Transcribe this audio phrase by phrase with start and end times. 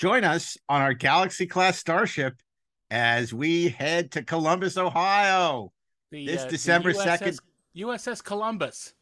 [0.00, 2.40] Join us on our Galaxy class starship
[2.90, 5.74] as we head to Columbus, Ohio.
[6.10, 7.38] The, This uh, the December 2nd.
[7.76, 8.94] USS Columbus.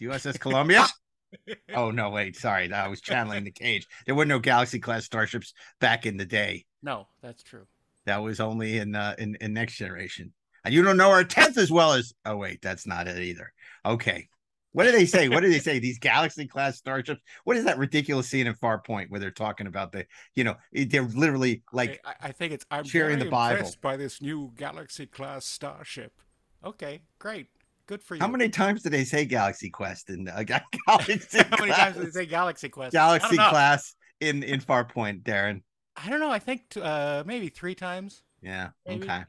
[0.00, 0.86] USS Columbia.
[1.74, 3.86] oh no, wait, sorry, I was channeling the cage.
[4.06, 6.64] There were no Galaxy class starships back in the day.
[6.82, 7.66] No, that's true.
[8.06, 10.32] That was only in uh, in, in next generation.
[10.64, 12.14] And you don't know our tenth as well as.
[12.24, 13.52] Oh wait, that's not it either.
[13.84, 14.30] Okay,
[14.72, 15.28] what do they say?
[15.28, 15.78] What do they say?
[15.78, 17.20] These Galaxy class starships.
[17.44, 20.06] What is that ridiculous scene in Farpoint where they're talking about the?
[20.34, 23.70] You know, they're literally like I, I think it's I'm sharing the Bible.
[23.82, 26.20] by this new Galaxy class starship.
[26.64, 27.48] Okay, great,
[27.86, 28.20] good for you.
[28.20, 30.42] How many times did they say Galaxy Quest in uh,
[30.86, 31.38] Galaxy?
[31.38, 32.92] How many times did they say Galaxy Quest?
[32.92, 35.62] Galaxy class in in Farpoint, Darren?
[35.96, 36.30] I don't know.
[36.30, 38.22] I think t- uh, maybe three times.
[38.42, 38.70] Yeah.
[38.86, 39.04] Maybe.
[39.04, 39.24] Okay.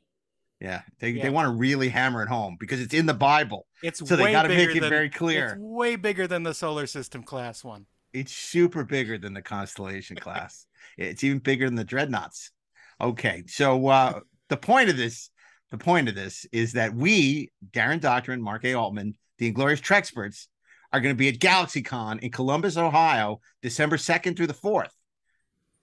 [0.62, 0.84] Yeah.
[1.00, 1.24] They Yeah.
[1.24, 4.32] they want to really hammer it home because it's in the Bible, It's so they
[4.32, 5.58] got to make it than- very It's clear.
[5.60, 7.88] way bigger than the solar system class one.
[8.14, 10.66] It's super bigger than the Constellation class.
[10.98, 12.52] It's even bigger than the Dreadnoughts.
[13.00, 15.30] Okay, so uh, the point of this,
[15.72, 18.74] the point of this is that we, Darren Doctrine, Mark A.
[18.74, 20.48] Altman, the Inglorious Treksperts,
[20.92, 24.94] are going to be at GalaxyCon in Columbus, Ohio, December second through the fourth.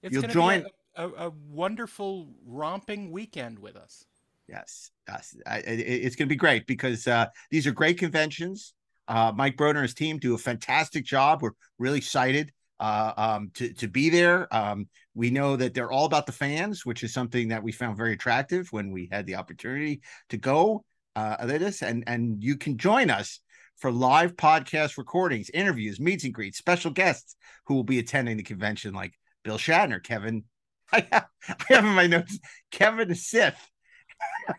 [0.02, 4.04] It's You'll join- be a, a, a wonderful romping weekend with us.
[4.48, 8.74] Yes, yes, I, it, it's going to be great because uh, these are great conventions.
[9.06, 11.42] Uh, Mike Broder and his team do a fantastic job.
[11.42, 14.52] We're really excited uh, um, to to be there.
[14.54, 17.96] Um, we know that they're all about the fans, which is something that we found
[17.96, 20.84] very attractive when we had the opportunity to go
[21.16, 21.82] uh, this.
[21.82, 23.40] And and you can join us
[23.78, 28.42] for live podcast recordings, interviews, meets and greets, special guests who will be attending the
[28.42, 30.44] convention, like Bill Shatner, Kevin.
[30.92, 32.38] I have, I have in my notes
[32.70, 33.58] Kevin Sith.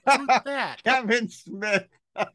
[0.06, 0.82] Who's that?
[0.84, 1.88] Kevin Smith,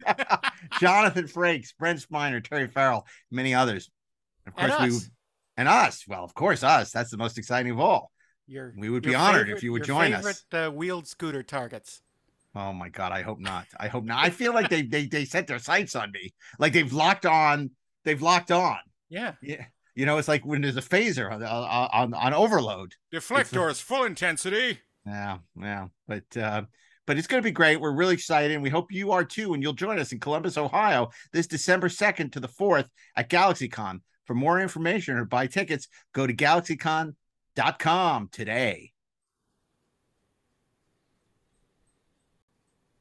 [0.81, 3.91] Jonathan Frakes, Brent Spiner, Terry Farrell, many others.
[4.47, 4.99] Of And course, we
[5.57, 6.05] and us.
[6.09, 6.91] Well, of course, us.
[6.91, 8.11] That's the most exciting of all.
[8.47, 10.25] Your, We would be honored if you would join us.
[10.25, 12.03] favorite, Uh, wheeled scooter targets.
[12.55, 13.67] Oh my God, I hope not.
[13.81, 14.25] I hope not.
[14.25, 16.35] I feel like they they they set their sights on me.
[16.59, 17.71] Like they've locked on.
[18.05, 18.79] They've locked on.
[19.09, 19.33] Yeah.
[19.43, 19.65] Yeah.
[19.95, 22.95] You know, it's like when there's a phaser on on on, on overload.
[23.13, 24.81] Deflectors, full intensity.
[25.07, 25.87] Yeah, yeah.
[26.07, 26.63] But uh
[27.07, 27.81] but it's going to be great.
[27.81, 29.55] We're really excited, and we hope you are too.
[29.55, 34.01] And you'll join us in Columbus, Ohio, this December second to the fourth at GalaxyCon.
[34.25, 38.93] For more information or buy tickets, go to galaxycon.com today.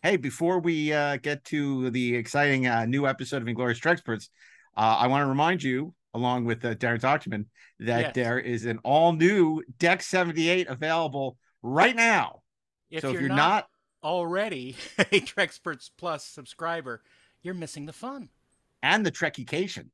[0.02, 4.28] Hey, before we uh, get to the exciting uh, new episode of Inglorious Treksperts,
[4.76, 7.48] uh, I want to remind you, along with uh, Darren Document,
[7.80, 8.14] that Yes.
[8.14, 12.42] there is an all new Deck 78 available right now.
[12.90, 13.68] If so you're, if you're not, not,
[14.04, 17.02] already a Treksperts Plus subscriber,
[17.42, 18.30] you're missing the fun.
[18.82, 19.90] and the Trekication,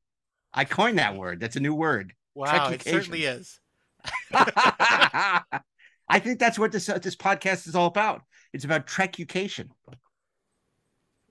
[0.53, 1.39] I coined that word.
[1.39, 2.13] That's a new word.
[2.35, 3.59] Wow, it certainly is.
[4.33, 8.23] I think that's what this uh, this podcast is all about.
[8.53, 9.69] It's about Trekucation.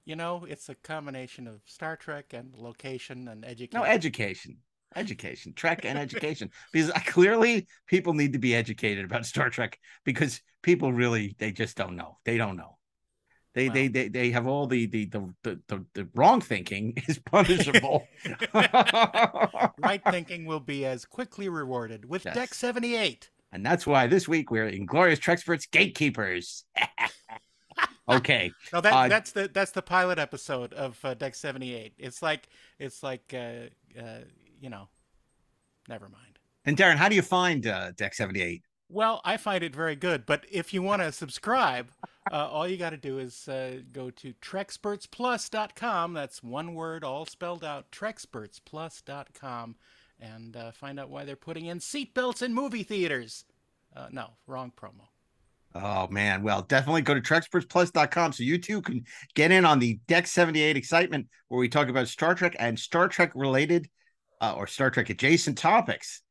[0.05, 3.81] You know, it's a combination of Star Trek and location and education.
[3.81, 4.59] No education,
[4.97, 6.51] education, Trek, and education.
[6.73, 11.53] Because uh, clearly, people need to be educated about Star Trek because people really they
[11.53, 12.19] just don't know.
[12.25, 12.77] They don't know.
[13.55, 13.93] They they, Wow.
[13.95, 18.07] they they have all the the the the, the, the wrong thinking is punishable.
[18.55, 22.35] right thinking will be as quickly rewarded with Yes.
[22.35, 23.31] Deck 78.
[23.51, 26.65] And that's why this week we're Inglorious Treksperts Gatekeepers.
[28.09, 28.53] okay.
[28.73, 31.95] No, that Uh, that's the that's the pilot episode of uh, Deck 78.
[31.99, 34.21] It's like it's like uh, uh,
[34.61, 34.89] you know,
[35.89, 36.39] never mind.
[36.65, 38.63] And Darren, how do you find uh, Deck 78?
[38.91, 41.89] Well, I find it very good, but if you want to subscribe,
[42.33, 46.15] uh, all you got to do is uh, go to TrekSpertsPlus.com.
[46.15, 49.77] That's one word, all spelled out, TrekSpertsPlus.com,
[50.21, 53.45] and uh, find out why they're putting in seatbelts in movie theaters.
[53.95, 55.09] Uh, no, wrong promo.
[55.75, 59.05] Oh man, well, definitely go to TrekSpertsPlus.com so you too can
[59.35, 63.07] get in on the Deck 78 excitement where we talk about Star Trek and Star
[63.07, 63.89] Trek related
[64.41, 66.23] uh, or Star Trek adjacent topics.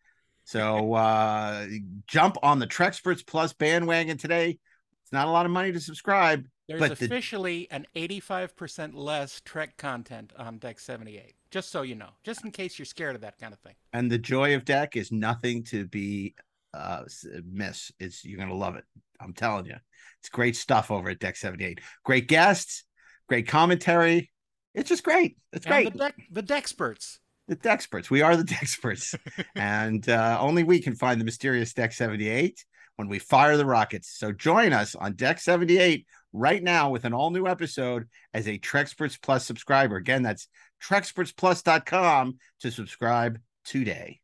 [0.45, 1.67] So uh
[2.07, 4.57] jump on the Treksperts Plus bandwagon today.
[5.03, 6.45] It's not a lot of money to subscribe.
[6.67, 11.33] There's But the- officially an 85% less Trek content on Deck 78.
[11.49, 13.75] Just so you know, just in case you're scared of that kind of thing.
[13.93, 16.35] and the joy of deck is nothing to be
[16.73, 17.03] uh
[17.49, 18.83] miss it's you're gonna love it
[19.21, 19.75] i'm telling you
[20.19, 22.83] it's great stuff over at deck 78 great guests
[23.29, 24.29] great commentary
[24.75, 27.19] it's just great it's And great the deck, the Dexperts.
[27.47, 28.09] The Dexperts.
[28.09, 29.17] We are the Dexperts.
[29.55, 32.65] and uh, only we can find the mysterious Deck 78
[32.97, 34.09] when we fire the rockets.
[34.17, 38.59] So join us on Deck 78 right now with an all new episode as a
[38.59, 39.95] Treksperts Plus subscriber.
[39.95, 40.47] Again, that's
[40.83, 44.19] TrekspertsPlus.com to subscribe today.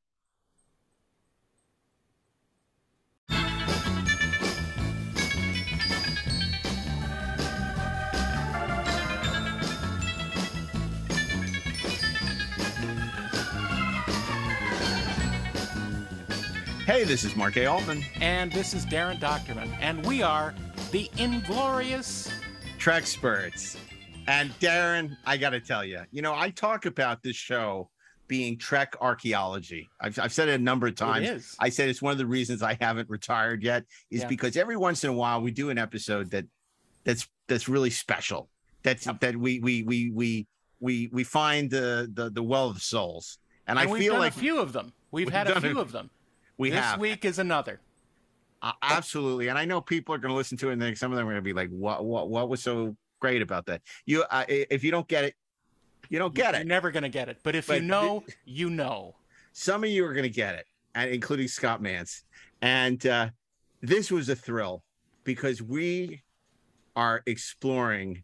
[16.85, 17.65] Hey, this is Mark A.
[17.65, 18.03] Altman.
[18.19, 19.69] And this is Darren Dochterman.
[19.79, 20.53] And we are
[20.91, 22.29] the Inglorious
[22.77, 23.77] Treksperts.
[24.27, 27.89] And Darren, I got to tell you, you know, I talk about this show
[28.27, 29.89] being Trek archaeology.
[30.01, 31.55] I've, I've said it a number of times.
[31.59, 34.27] I said it's one of the reasons I haven't retired yet is Yeah.
[34.27, 36.45] because every once in a while we do an episode that
[37.03, 38.49] that's that's really special.
[38.83, 40.47] That's that we we we we
[40.79, 43.39] we we find the the the well of souls.
[43.67, 44.93] And, And I we've feel like a few of them.
[45.11, 46.09] We've, We've had a few a- of them.
[46.57, 47.79] We this have week is another.
[48.61, 51.11] Uh, absolutely, and I know people are going to listen to it, and then some
[51.11, 52.05] of them are going to be like, "What?
[52.05, 52.29] What?
[52.29, 55.35] What was so great about that?" You, uh, if you don't get it,
[56.09, 56.59] you don't get it.
[56.59, 57.39] You're never going to get it.
[57.43, 59.15] But if But you know, you know.
[59.51, 60.65] Some of you are going to get it,
[60.95, 62.23] and including Scott Mantz.
[62.61, 63.29] And uh,
[63.81, 64.83] this was a thrill
[65.23, 66.23] because we
[66.95, 68.23] are exploring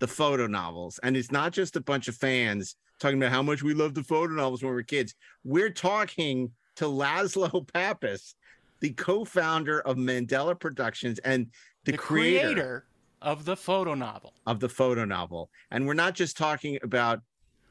[0.00, 3.62] the photo novels, and it's not just a bunch of fans talking about how much
[3.62, 5.14] we loved the photo novels when we were kids.
[5.44, 8.34] We're talking to Laszlo Pappas,
[8.80, 11.46] the co-founder of Mandala Productions and
[11.84, 12.86] the, The, creator creator
[13.22, 14.34] of the photo novel.
[14.46, 15.50] of the photo novel.
[15.70, 17.20] And we're not just talking about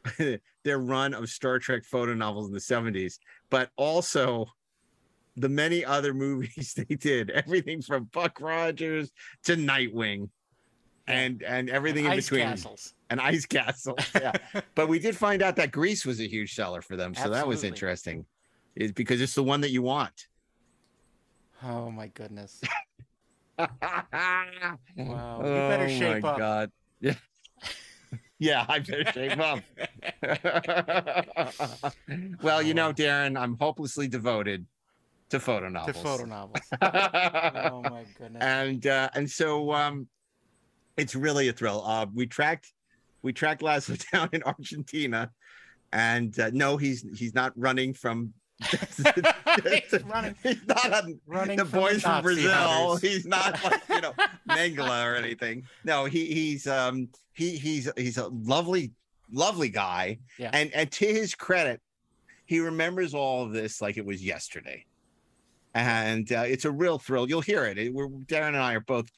[0.63, 3.19] their run of Star Trek photo novels in the 70s,
[3.49, 4.47] but also
[5.37, 7.29] the many other movies they did.
[7.29, 9.11] Everything from Buck Rogers
[9.43, 10.29] to Nightwing
[11.07, 12.95] and and everything in Ice between castles.
[13.11, 13.95] and Ice Castle.
[14.15, 14.31] Yeah.
[14.75, 17.13] but we did find out that Grease was a huge seller for them.
[17.13, 18.25] So that was interesting.
[18.75, 20.27] It's because it's the one that you want.
[21.63, 22.61] Oh my goodness.
[23.57, 23.67] wow.
[24.97, 26.37] You better shape oh my up.
[26.37, 26.71] God.
[26.99, 27.15] Yeah.
[28.39, 29.59] yeah, I better shape up.
[32.41, 34.65] well, you know, Darren, I'm hopelessly devoted
[35.29, 35.95] to photo novels.
[35.95, 36.59] To photo novels.
[36.81, 38.43] oh my goodness.
[38.43, 40.07] and uh, and so um,
[40.97, 41.83] it's really a thrill.
[41.85, 42.73] Uh, we tracked
[43.21, 45.31] we tracked Laszlo down in Argentina,
[45.91, 48.33] and uh, no, he's he's not running from.
[48.71, 52.95] He's running, He's not on running the boys from Brazil.
[52.97, 54.13] He's not like you know
[54.49, 55.63] Mengele or anything.
[55.83, 58.91] No, he he's um he he's he's a lovely
[59.31, 60.19] lovely guy.
[60.39, 60.51] Yeah.
[60.53, 61.81] And and to his credit,
[62.45, 64.85] he remembers all of this like it was yesterday,
[65.73, 67.27] and uh, it's a real thrill.
[67.27, 67.77] You'll hear it.
[67.77, 69.09] it we're, Darren and I are both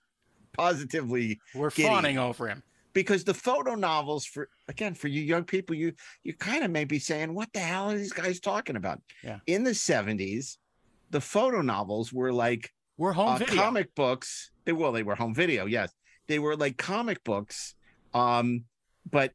[0.54, 1.88] positively We're Giddy.
[1.88, 2.64] fawning over him.
[2.98, 6.84] Because the photo novels for again for you young people you you kind of may
[6.84, 9.38] be saying what the hell are these guys talking about Yeah.
[9.46, 10.58] in the 70s
[11.12, 13.54] the photo novels were like We're home uh, video.
[13.56, 15.92] comic books they well they were home video yes
[16.28, 17.76] they were like comic books
[18.16, 18.64] um
[19.18, 19.32] but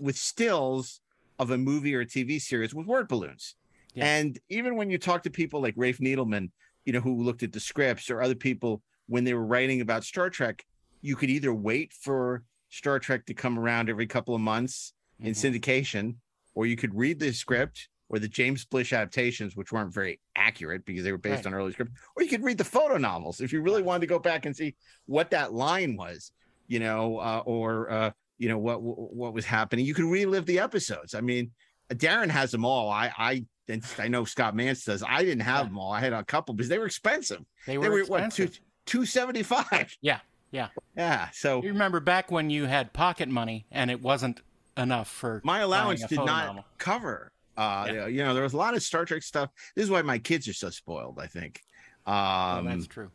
[0.00, 1.00] with stills
[1.40, 3.56] of a movie or a tv series with word balloons
[3.94, 4.04] Yeah.
[4.06, 6.50] and even when you talk to people like rafe needleman
[6.84, 10.04] you know who looked at the scripts or other people when they were writing about
[10.04, 10.56] star trek
[11.02, 15.32] you could either wait for star trek to come around every couple of months in
[15.34, 15.60] Mhm.
[15.60, 16.16] syndication
[16.54, 20.84] or you could read the script or the James Blish adaptations, which weren't very accurate
[20.84, 21.52] because they were based Right.
[21.52, 24.06] on early scripts, or you could read the photo novels if you really wanted to
[24.08, 24.74] go back and see
[25.06, 26.32] what that line was,
[26.66, 29.84] you know, uh, or uh, you know what what was happening.
[29.84, 31.14] You could relive the episodes.
[31.14, 31.52] I mean,
[31.92, 32.90] Darren has them all.
[32.90, 35.04] I I and I know Scott Mantz does.
[35.06, 35.68] I didn't have Yeah.
[35.68, 35.92] them all.
[35.92, 37.44] I had a couple because they were expensive.
[37.66, 38.48] They They were, were what two
[38.86, 39.94] two seventy five.
[40.00, 40.68] Yeah, yeah.
[40.96, 41.28] Yeah.
[41.32, 44.40] So You remember back when you had pocket money and it wasn't
[44.76, 46.64] enough for my allowance did not novel.
[46.78, 48.06] cover uh Yeah.
[48.06, 50.46] you know there was a lot of star trek stuff this is why my kids
[50.48, 51.60] are so spoiled i think
[52.06, 53.10] Oh, um that's true.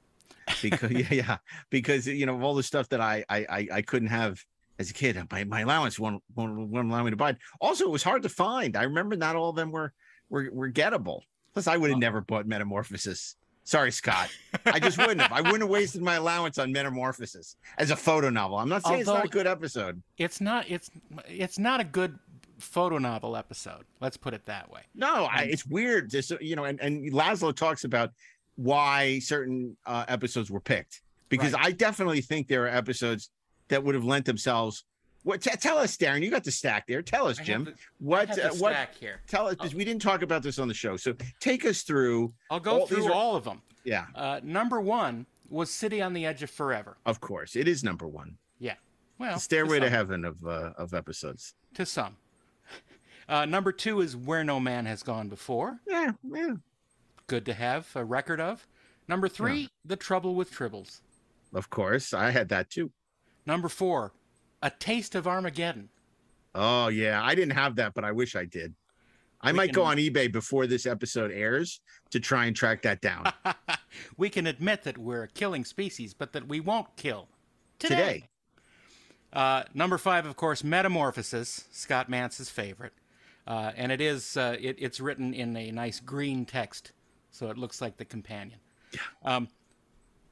[0.62, 1.38] because yeah yeah
[1.70, 4.44] because you know of all the stuff that I, I i i couldn't have
[4.78, 7.86] as a kid my, my allowance won't, won't won't allow me to buy it also
[7.86, 9.94] it was hard to find i remember not all of them were
[10.30, 11.22] were, were gettable
[11.54, 12.00] plus i would have Oh.
[12.00, 14.30] never bought metamorphosis sorry scott
[14.68, 18.30] i just wouldn't have i wouldn't have wasted my allowance on metamorphosis as a photo
[18.30, 20.70] novel i'm not saying it's not a good episode It's not.
[20.70, 20.90] It's
[21.28, 22.18] it's not a good
[22.58, 23.84] photo novel episode.
[24.00, 24.80] Let's put it that way.
[24.96, 26.10] No, I, it's weird.
[26.10, 28.12] Just you know, and and Laszlo talks about
[28.56, 31.66] why certain uh, episodes were picked because Right.
[31.66, 33.30] I definitely think there are episodes
[33.68, 34.86] that would have lent themselves.
[35.26, 36.22] What t- tell us, Darren?
[36.22, 37.02] You got the stack there.
[37.02, 37.64] Tell us, Jim.
[37.66, 38.74] the- what uh, what?
[38.74, 39.22] stack here.
[39.28, 40.98] Tell us because we didn't talk about this on the show.
[40.98, 42.32] So take us through.
[42.52, 43.62] I'll go all- these through are- all of them.
[43.84, 46.98] Yeah, Uh, number one was City on the Edge of Forever.
[47.06, 48.38] of course, it is number one.
[48.60, 48.76] Yeah.
[49.18, 49.94] Well, The Stairway to some.
[49.94, 51.56] Heaven of uh, of episodes.
[51.74, 52.18] To some.
[53.28, 55.80] Uh, number two is Where No Man Has Gone Before.
[55.88, 56.54] Yeah, yeah.
[57.26, 58.68] Good to have a record of.
[59.08, 61.02] Number three, The Trouble with Tribbles.
[61.52, 62.92] Of course, I had that too.
[63.48, 64.14] Number four,
[64.62, 65.90] A Taste of Armageddon.
[66.54, 68.74] Oh yeah, I didn't have that, but I wish I did.
[69.42, 71.82] I We might go on eBay before this episode airs
[72.12, 73.32] to try and track that down
[74.18, 77.28] we can admit that we're a killing species, but that we won't kill
[77.78, 77.96] today.
[77.96, 78.30] today.
[79.34, 82.94] Uh, number five, of course, Metamorphosis, Scott Mantz's favorite,
[83.46, 86.94] uh, and it is uh, it, it's written in a nice green text
[87.36, 88.60] so it looks like the companion.
[88.94, 89.00] Yeah.
[89.36, 89.50] Um,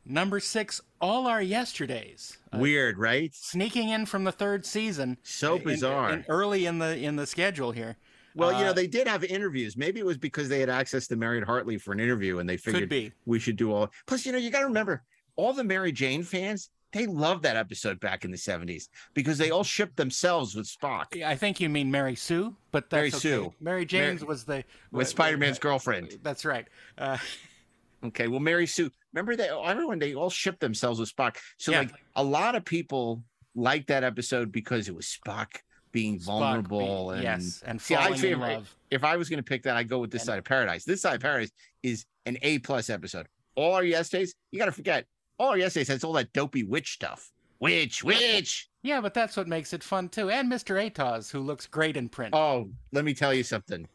[0.06, 2.38] number six, All Our Yesterdays.
[2.54, 3.34] Uh, Weird, right?
[3.34, 5.18] Sneaking in from the third season.
[5.24, 6.12] So bizarre.
[6.12, 7.98] In, in early in the in the schedule here.
[8.36, 9.78] Well, you know, uh, they did have interviews.
[9.78, 12.58] Maybe it was because they had access to Mariette Hartley for an interview and they
[12.58, 13.92] figured we should do all.
[14.08, 15.04] Plus, you know, you got to remember
[15.36, 19.50] all the Mary Jane fans, they loved that episode back in the 70s because they
[19.50, 21.22] all shipped themselves with Spock.
[21.24, 23.18] I think you mean Mary Sue, but Mary okay.
[23.18, 23.54] Sue.
[23.60, 26.20] Mary Jane's Mary, was the was Spider Man's girlfriend.
[26.22, 26.68] That's right.
[26.98, 27.18] Uh,
[28.06, 28.92] okay, well, Mary Sue.
[29.14, 31.38] Remember that everyone they all shipped themselves with Spock.
[31.58, 31.80] So yeah.
[31.80, 33.24] like a lot of people
[33.56, 35.58] liked that episode because it was Spock
[35.92, 38.76] being vulnerable Spock and yes, and falling see, I, in love.
[38.90, 40.84] If I was going to pick that, I'd go with this and, side of paradise.
[40.84, 41.52] This side of paradise
[41.84, 43.28] is an A plus episode.
[43.56, 45.06] All our yesterdays, you got to forget.
[45.38, 47.32] All our yesterdays has all that dopey witch stuff.
[47.60, 48.68] Witch, witch.
[48.82, 50.30] Yeah, but that's what makes it fun too.
[50.30, 50.92] And Mr.
[50.92, 52.36] Atoz, who looks great in print.
[52.36, 53.88] Oh, let me tell you something.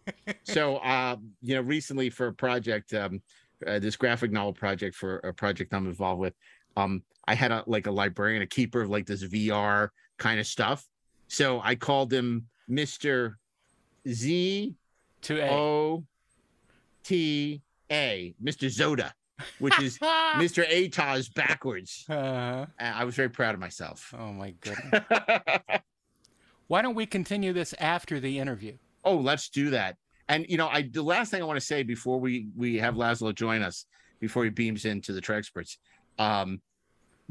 [0.45, 3.21] so, uh, you know, recently for a project, um,
[3.67, 6.35] uh, this graphic novel project for a project I'm involved with,
[6.77, 9.89] um, I had a like a librarian, a keeper of like this VR
[10.19, 10.85] kind of stuff.
[11.29, 13.35] So I called him Mr.
[14.09, 14.75] Z
[15.23, 16.05] to O
[17.05, 18.69] T A, Mr.
[18.69, 19.13] Zoda,
[19.59, 19.99] which is
[20.37, 20.67] Mr.
[20.69, 22.05] Atoz backwards.
[22.09, 22.67] Uh-huh.
[22.79, 24.15] I was very proud of myself.
[24.19, 25.05] Oh my goodness.
[26.69, 28.77] Why don't we continue this after the interview?
[29.05, 29.97] Oh, let's do that.
[30.29, 32.95] And you know, I the last thing I want to say before we we have
[32.95, 33.87] Laszlo join us,
[34.21, 35.77] before he beams into the Treksperts,
[36.19, 36.61] um,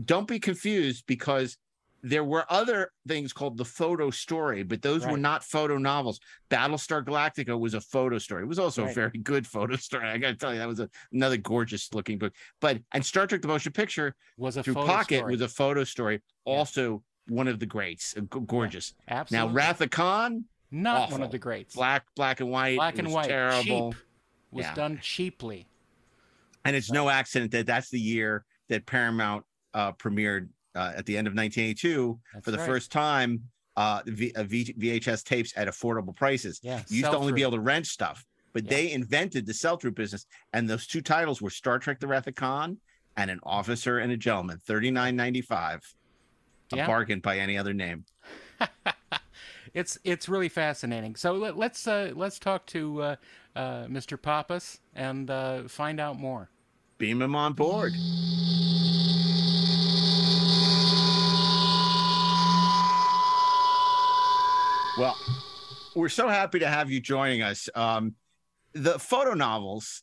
[0.03, 1.57] don't be confused because
[2.03, 5.11] there were other things called the photo story, but those right.
[5.11, 6.19] were not photo novels.
[6.49, 8.43] Battlestar Galactica was a photo story.
[8.43, 8.91] It was also right.
[8.91, 10.07] a very good photo story.
[10.07, 12.33] I got to tell you, that was a, another gorgeous looking book.
[12.61, 15.31] But and Star Trek: The Motion Picture was a through Pocket story.
[15.31, 16.21] was a photo story.
[16.45, 16.53] Yeah.
[16.53, 18.93] Also one of the greats, gorgeous.
[19.07, 19.47] Yeah, absolutely.
[19.47, 21.13] Now Wrath of Khan, not awful.
[21.13, 21.75] one of the greats.
[21.75, 22.77] Black, black and white.
[22.77, 23.27] Black and white.
[23.27, 23.91] Terrible.
[23.93, 24.01] Cheap.
[24.51, 24.73] Was yeah.
[24.73, 25.67] done cheaply.
[26.65, 31.17] And it's no accident that that's the year that Paramount uh, premiered uh, at the
[31.17, 32.67] end of 1982 That's for the right.
[32.67, 33.41] first time
[33.75, 36.59] uh, v- uh, v- VHS tapes at affordable prices.
[36.63, 38.69] Yeah, you used to only be able to rent stuff, but yeah.
[38.69, 40.25] they invented the sell through business.
[40.53, 42.77] And those two titles were Star Trek: The Wrath of Khan
[43.15, 45.81] and An Officer and a Gentleman, thirty nine ninety five.
[46.73, 46.87] A yeah.
[46.87, 48.03] bargain by any other name.
[49.77, 51.15] it's it's really fascinating.
[51.15, 53.15] So let, us let's, uh, let's talk to uh,
[53.55, 54.19] uh, Mr.
[54.19, 56.49] Pappas and uh, find out more.
[56.97, 57.93] Beam him on board.
[64.97, 65.15] Well,
[65.95, 67.69] we're so happy to have you joining us.
[67.75, 68.15] Um,
[68.73, 70.01] the photo novels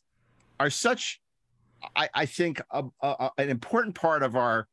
[0.57, 1.19] are such,
[1.97, 4.69] I, I think, a, a, an important part of our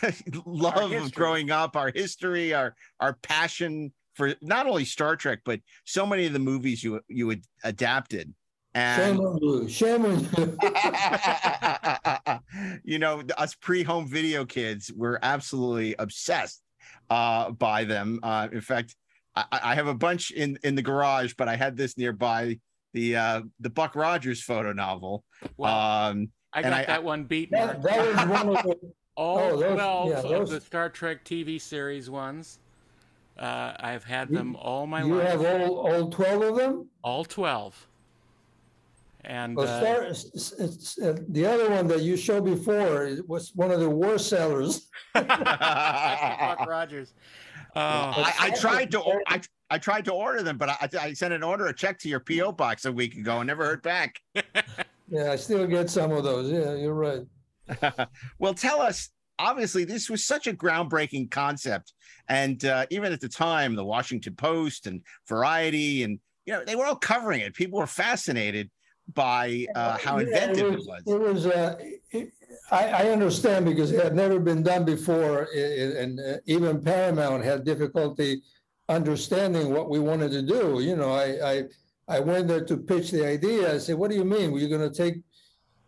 [0.46, 5.40] love our of growing up, our history, our our passion for not only Star Trek
[5.44, 8.34] but so many of the movies you you had adapted.
[8.74, 9.68] And, shame on you.
[9.68, 10.58] Shame on you.
[12.84, 16.60] you know, us pre-home video kids were absolutely obsessed
[17.08, 18.20] uh, by them.
[18.22, 18.94] Uh, in fact,
[19.34, 22.58] I, I have a bunch in in the garage, but I had this nearby
[22.92, 25.24] the uh the Buck Rogers photo novel.
[25.56, 27.50] Well, um, I got I, that one beat.
[27.52, 28.76] That, that was one of the
[29.16, 30.32] all oh, those, 12 yeah, those...
[30.32, 32.58] of the Star Trek TV series ones.
[33.38, 35.34] Uh, I've had them you, all my you life.
[35.34, 36.88] You have all, all 12 of them?
[37.02, 37.88] All 12.
[39.26, 43.72] And well, uh, Star, it's, uh, the other one that you showed before was one
[43.72, 44.88] of the worst sellers.
[45.14, 47.12] Buck Rogers.
[47.74, 51.34] Uh, I, I, tried to I, I tried to order them, but I, I sent
[51.34, 54.22] an order a check to your PO box a week ago and never heard back.
[55.08, 56.50] yeah, I still get some of those.
[56.50, 58.08] Yeah, you're right.
[58.38, 59.10] well, tell us.
[59.38, 61.92] Obviously, this was such a groundbreaking concept,
[62.28, 66.76] and uh, even at the time, the Washington Post and Variety, and you know, they
[66.76, 67.54] were all covering it.
[67.54, 68.70] People were fascinated
[69.14, 71.02] by uh, how inventive it was.
[71.06, 71.44] It was.
[71.44, 71.76] It was uh,
[72.10, 72.32] it,
[72.70, 77.64] I, I, understand because it had never been done before, and uh, even Paramount had
[77.64, 78.42] difficulty
[78.88, 80.80] understanding what we wanted to do.
[80.80, 81.62] You know, I I,
[82.08, 83.74] I went there to pitch the idea.
[83.74, 84.52] I said, "What do you mean?
[84.52, 85.22] Were you going to take?"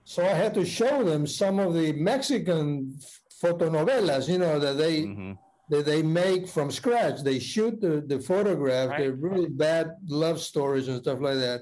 [0.05, 2.99] So I had to show them some of the Mexican
[3.43, 4.29] fotonovelas.
[4.29, 5.03] You know that they.
[5.03, 5.33] Mm-hmm.
[5.71, 7.23] That they make from scratch.
[7.23, 8.89] They shoot the, the photograph.
[8.89, 9.01] Right.
[9.01, 11.61] They're really bad love stories and stuff like that.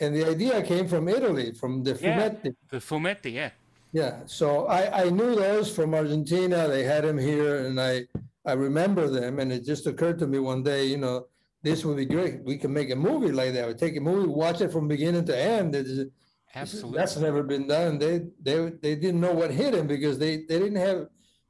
[0.00, 2.56] And the idea came from Italy, from the yeah, Fumetti.
[2.68, 3.50] The Fumetti, yeah.
[3.92, 6.66] Yeah, so I, I knew those from Argentina.
[6.66, 8.06] They had them here, and I
[8.44, 9.38] I remember them.
[9.38, 11.26] And it just occurred to me one day, you know,
[11.62, 12.42] this would be great.
[12.42, 13.68] We can make a movie like that.
[13.68, 15.76] We take a movie, watch it from beginning to end.
[15.76, 16.10] It's,
[16.54, 17.98] Absolutely, that's never been done.
[17.98, 21.06] They they they didn't know what hit him because they they didn't have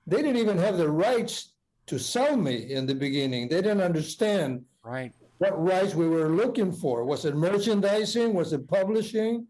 [0.07, 1.55] they didn't even have the rights
[1.87, 3.49] to sell me in the beginning.
[3.49, 7.05] They didn't understand right what rights we were looking for.
[7.05, 8.35] Was it merchandising?
[8.35, 9.47] Was it publishing?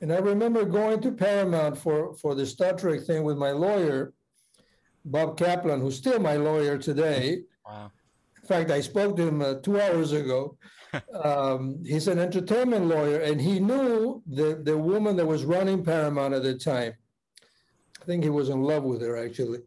[0.00, 4.12] And I remember going to Paramount for, for the Star Trek thing with my lawyer,
[5.04, 7.40] Bob Kaplan, who's still my lawyer today.
[7.66, 7.90] Wow.
[8.40, 10.56] In fact, I spoke to him uh, two hours ago.
[11.24, 16.34] Um, he's an entertainment lawyer, and he knew the, the woman that was running Paramount
[16.34, 16.94] at the time.
[18.00, 19.60] I think he was in love with her, actually.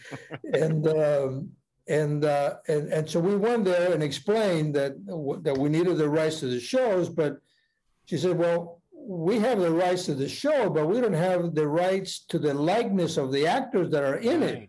[0.52, 1.50] and um,
[1.88, 4.92] and, uh, and and so we went there and explained that
[5.42, 7.38] that we needed the rights to the shows, but
[8.04, 11.66] she said, "Well, we have the rights to the show, but we don't have the
[11.66, 14.68] rights to the likeness of the actors that are in it.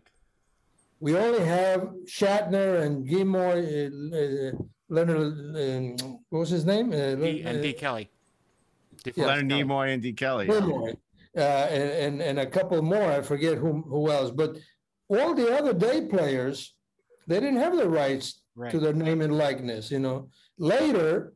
[0.98, 4.52] We only have Shatner and Gilmore, uh, uh,
[4.90, 6.92] Leonard, um, what was his name?
[6.92, 7.74] Uh, D, and D.
[7.74, 8.10] uh, Kelly.
[9.04, 9.12] D.
[9.14, 9.26] Yeah.
[9.26, 9.62] Leonard Kelly.
[9.64, 10.12] Nimoy and D.
[10.12, 10.46] Kelly.
[10.46, 10.90] Gilmore,
[11.36, 13.10] uh, and, and and a couple more.
[13.18, 14.58] I forget who who else, but
[15.08, 16.74] all the other day players,
[17.28, 18.72] they didn't have the rights Right.
[18.72, 19.90] to their name and likeness.
[19.92, 20.28] You know,
[20.58, 21.32] later,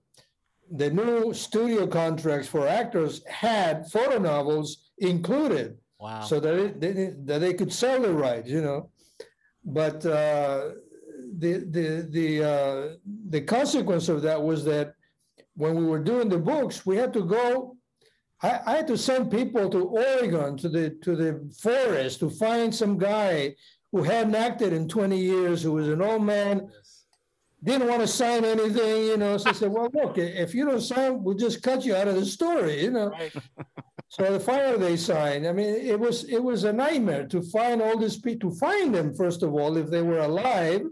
[0.71, 6.23] the new studio contracts for actors had photo novels included, Wow.
[6.23, 6.93] so that it, they,
[7.25, 8.51] that they could sell the rights.
[8.51, 8.91] You know,
[9.65, 10.71] but uh,
[11.39, 12.89] the the the uh,
[13.31, 14.95] the consequence of that was that
[15.57, 17.77] when we were doing the books, we had to go.
[18.43, 22.75] I, I had to send people to Oregon to the to the forest to find
[22.75, 23.55] some guy
[23.93, 26.69] who hadn't acted in 20 years, who was an old man,
[27.63, 29.37] didn't want to sign anything, you know.
[29.39, 32.17] So I said, well, look, if you don't sign, we'll just cut you out of
[32.17, 33.11] the story, you know.
[33.11, 33.33] Right.
[34.09, 35.45] So finally they signed.
[35.45, 38.95] I mean, it was it was a nightmare to find all these people, to find
[38.95, 40.83] them, first of all, if they were alive.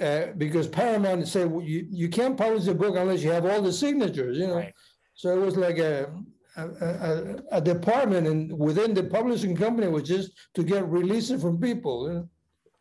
[0.00, 3.60] Uh, because Paramount said well, you, you can't publish the book unless you have all
[3.60, 4.56] the signatures, you know.
[4.56, 4.74] Right.
[5.14, 6.08] So it was like a
[6.56, 11.60] a, a, a department and within the publishing company was just to get releases from
[11.60, 12.08] people.
[12.08, 12.28] You know?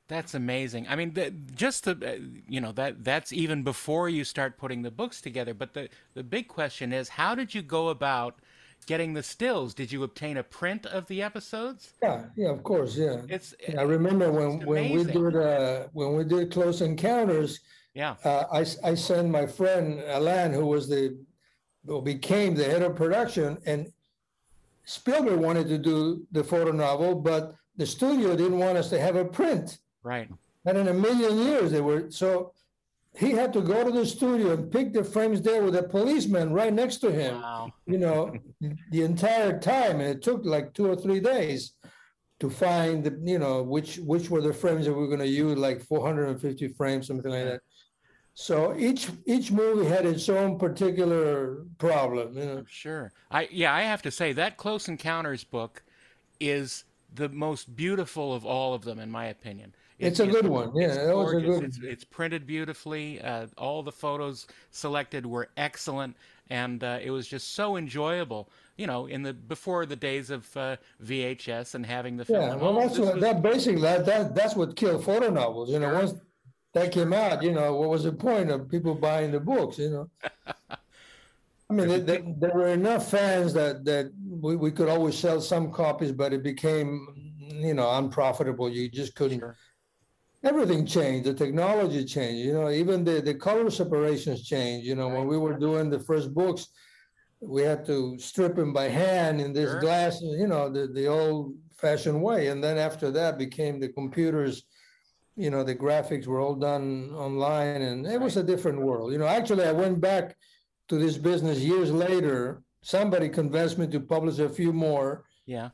[0.08, 0.88] That's amazing.
[0.88, 4.82] I mean, the, just the uh, you know that that's even before you start putting
[4.82, 5.54] the books together.
[5.54, 8.40] But the the big question is, how did you go about
[8.88, 9.76] getting the stills?
[9.76, 11.94] Did you obtain a print of the episodes?
[12.02, 13.22] Yeah, yeah, of course, yeah.
[13.30, 17.60] It's I remember when when we did uh, when we did Close Encounters.
[17.94, 21.18] yeah, uh, I, I sent my friend Alan, who was the,
[21.86, 23.92] who became the head of production, and
[24.86, 29.16] Spielberg wanted to do the photo novel, but the studio didn't want us to have
[29.16, 29.78] a print.
[30.02, 30.30] right.
[30.66, 32.52] And in a million years, they were so.
[33.18, 36.54] He had to go to the studio and pick the frames there with a policeman
[36.54, 37.42] right next to him.
[37.42, 37.74] Wow.
[37.88, 38.34] You know,
[38.92, 41.74] the entire time, and it took like two or three days
[42.40, 45.28] to find the, you know, which which were the frames that we were going to
[45.28, 47.62] use, like 450 frames, something like that.
[48.36, 52.38] So each each movie had its own particular problem.
[52.38, 53.12] You know, Sure.
[53.32, 55.82] I yeah, I have to say that Close Encounters book
[56.40, 59.74] is the most beautiful of all of them, in my opinion.
[60.00, 60.72] It- it's a good one.
[60.76, 61.56] Yeah, it's that was a gorgeous.
[61.60, 61.64] good.
[61.64, 63.20] It's, it's printed beautifully.
[63.22, 66.16] Uh, all the photos selected were excellent,
[66.50, 68.50] and uh, it was just so enjoyable.
[68.78, 72.42] You know, in the before the days of uh, VHS and having the film.
[72.42, 75.72] Yeah, well, that's what was- that basically that, that that's what killed photo novels.
[75.72, 76.14] You know, once
[76.74, 79.80] that came out, you know, what was the point of people buying the books?
[79.80, 80.10] You know,
[81.70, 85.42] I mean, there, there, there were enough fans that that we, we could always sell
[85.42, 88.70] some copies, but it became, you know, unprofitable.
[88.70, 89.40] You just couldn't.
[89.40, 89.58] Sure.
[90.44, 91.26] Everything changed.
[91.28, 92.46] The technology changed.
[92.46, 94.88] You know, even the the color separations changed.
[94.88, 96.68] You know, when we were doing the first books,
[97.42, 99.82] we had to strip them by hand in this Sure.
[99.82, 100.22] glass.
[100.22, 102.48] You know, the the old fashioned way.
[102.48, 104.64] And then after that became the computers.
[105.40, 109.12] You know, the graphics were all done online, and it was a different world.
[109.12, 110.36] You know, actually, I went back
[110.88, 112.62] to this business years later.
[112.82, 115.70] Somebody convinced me to publish a few more yeah.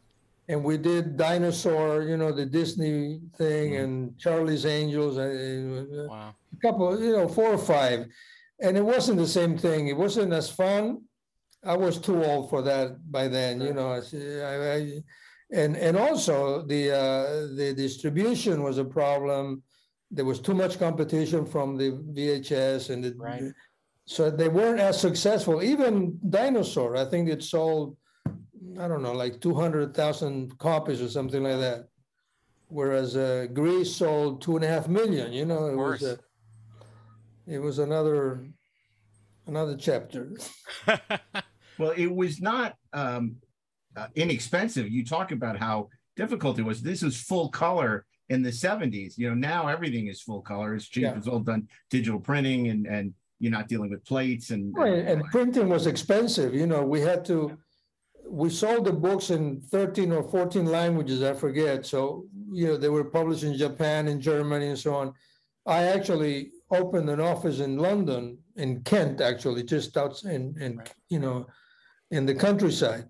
[0.47, 3.83] and we did dinosaur you know the disney thing Mhm.
[3.83, 6.35] and charlie's angels and uh, Wow.
[6.55, 7.99] a couple you know four or five
[8.63, 10.83] and it wasn't the same thing it wasn't as fun
[11.63, 13.99] i was too old for that by then you know I,
[14.51, 15.03] I, I-
[15.61, 16.35] and and also
[16.73, 19.61] the uh the distribution was a problem
[20.11, 23.43] there was too much competition from the vhs and the Right.
[24.05, 27.95] So they weren't as successful even dinosaur i think it sold
[28.79, 31.87] I don't know, like two hundred thousand copies or something like that.
[32.67, 35.31] Whereas uh, Grease sold two and a half million.
[35.31, 36.17] You know, it was a,
[37.45, 38.47] it was another
[39.47, 40.31] another chapter.
[41.79, 43.37] Well, it was not um,
[43.97, 44.89] uh, inexpensive.
[44.89, 46.83] You talk about how difficult it was.
[46.83, 49.17] This was full color in the 70s.
[49.17, 50.75] You know, now everything is full color.
[50.75, 51.01] It's cheap.
[51.01, 51.17] Yeah.
[51.17, 55.21] It's all done digital printing and and you're not dealing with plates and, Right, and
[55.35, 56.49] printing was expensive.
[56.61, 57.37] You know, we had to.
[58.43, 59.43] We sold the books in
[59.75, 61.21] thirteen or fourteen languages.
[61.21, 61.85] I forget.
[61.85, 62.25] So
[62.59, 65.07] you know, they were published in Japan and Germany and so on.
[65.65, 68.23] I actually opened an office in London,
[68.55, 70.93] in Kent, actually, just out in, in Right.
[71.13, 71.37] you know,
[72.11, 73.05] in the countryside.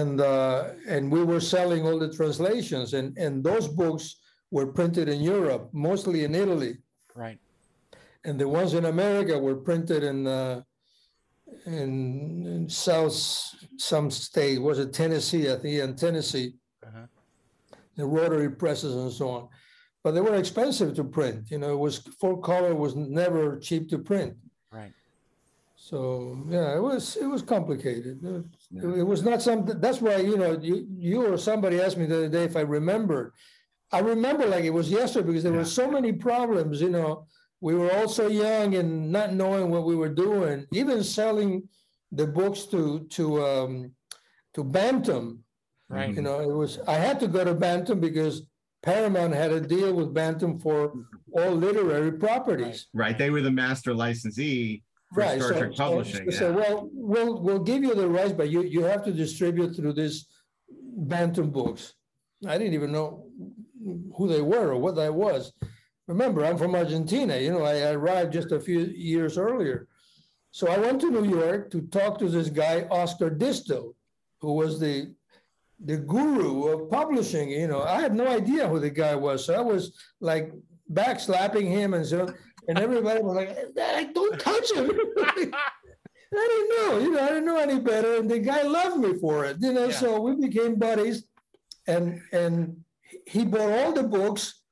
[0.00, 0.60] and uh,
[0.94, 4.04] and we were selling all the translations, and and those books
[4.56, 6.72] were printed in Europe, mostly in Italy,
[7.24, 7.38] Right.
[8.24, 10.62] And the ones in America were printed in uh,
[11.66, 13.14] in, in South
[13.76, 14.60] some state.
[14.60, 15.50] Was it Tennessee?
[15.52, 16.54] I think in Tennessee,
[16.86, 17.06] Uh-huh.
[17.96, 19.48] the rotary presses and so on.
[20.02, 21.50] But they were expensive to print.
[21.50, 24.34] You know, it was full color was never cheap to print.
[24.70, 24.92] Right.
[25.76, 25.98] So
[26.48, 28.16] yeah, it was it was complicated.
[28.24, 29.00] It, Yeah.
[29.02, 29.78] it was not something.
[29.80, 30.76] That's why you know you
[31.08, 33.32] you or somebody asked me the other day if I remembered.
[33.92, 36.80] I remember like it was yesterday because there were so many problems.
[36.80, 37.26] You know,
[37.60, 40.66] we were all so young and not knowing what we were doing.
[40.72, 41.68] Even selling
[42.12, 43.92] the books to to um,
[44.54, 45.40] to Bantam.
[45.88, 46.14] Right.
[46.14, 48.42] You know, it was I had to go to Bantam because
[48.82, 50.92] Paramount had a deal with Bantam for
[51.32, 52.86] all literary properties.
[52.92, 53.16] Right.
[53.16, 55.40] They were the master licensee for Right.
[55.40, 56.30] Star so- Trek so- Publishing.
[56.30, 56.54] So, yeah.
[56.56, 60.26] well, we'll, we'll give you the rights, but you, you have to distribute through this
[60.96, 61.94] Bantam Books.
[62.46, 63.26] I didn't even know
[64.16, 65.52] who they were or what that was.
[66.06, 69.88] Remember, I'm from Argentina, you know, I arrived just a few years earlier.
[70.50, 73.94] So I went to New York to talk to this guy, Oscar Dystel,
[74.40, 75.14] who was the
[75.84, 77.50] the guru of publishing.
[77.50, 79.44] You know, I had no idea who the guy was.
[79.44, 80.52] So I was like
[80.92, 82.32] backslapping him and so
[82.68, 84.90] and everybody was like, "Like, don't touch him.
[86.36, 88.16] I didn't know, you know, I didn't know any better.
[88.16, 89.86] And the guy loved me for it, you know.
[89.86, 89.92] Yeah.
[89.92, 91.24] So we became buddies,
[91.86, 92.76] and and
[93.26, 94.62] he bought all the books.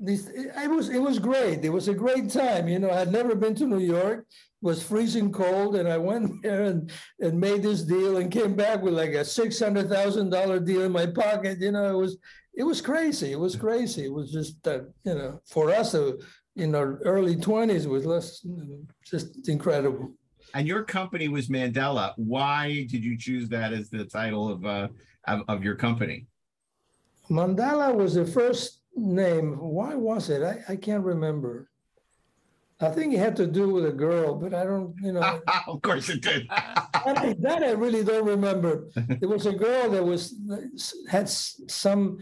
[0.00, 1.64] These, it was it was great.
[1.64, 2.68] It was a great time.
[2.68, 4.26] You know, I'd never been to New York.
[4.28, 8.54] It Was freezing cold, and I went there and and made this deal and came
[8.54, 11.58] back with like a six hundred thousand dollar deal in my pocket.
[11.60, 12.16] You know, it was
[12.54, 13.32] it was crazy.
[13.32, 14.04] It was crazy.
[14.04, 16.12] It was just uh, you know for us uh,
[16.54, 18.46] in our early twenties was less
[19.04, 20.12] just incredible.
[20.54, 22.14] And your company was Mandala.
[22.16, 24.88] Why did you choose that as the title of uh
[25.26, 26.26] of, of your company?
[27.30, 29.58] Mandala was the first name.
[29.58, 30.42] Why was it?
[30.42, 31.70] I, I can't remember.
[32.80, 35.82] I think it had to do with a girl, but I don't, you know, of
[35.82, 36.48] course it did.
[36.48, 38.86] that, I- that I really don't remember.
[39.20, 40.34] There was a girl that was
[41.10, 42.18] had some.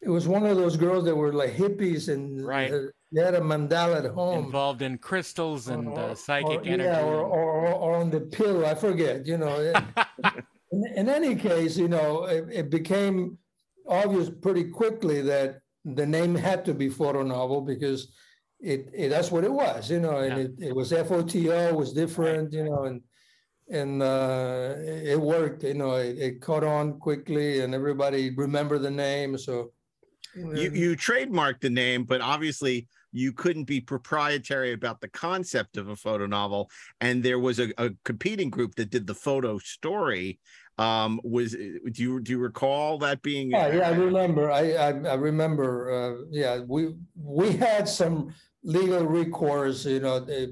[0.00, 2.72] It was one of those girls that were like hippies and Right.
[2.72, 2.80] uh,
[3.12, 4.46] they had a mandala at home.
[4.46, 6.82] Involved in crystals and Or- uh, psychic or- energy.
[6.90, 9.60] Yeah, or, or, or on the pill, I forget, you know.
[10.72, 13.38] in, in any case, you know, it, it became
[13.86, 18.12] obvious pretty quickly that the name had to be photo novel because
[18.60, 20.44] it, it that's what it was, you know, and Yeah.
[20.44, 23.00] it, it was FOTO was different, you know, and
[23.70, 28.82] and uh, it it worked, you know, it, it caught on quickly and everybody remembered
[28.82, 29.36] the name.
[29.36, 29.72] So
[30.34, 35.88] you you trademarked the name, but obviously you couldn't be proprietary about the concept of
[35.88, 36.70] a photo novel.
[37.00, 40.38] And there was a, a competing group that did the photo story.
[40.78, 43.50] Um, was do you do you recall that being?
[43.50, 44.50] Yeah, yeah, I remember.
[44.50, 45.90] I, I, I remember.
[45.92, 50.46] Uh, yeah, we we had some legal recourse, you know, eh,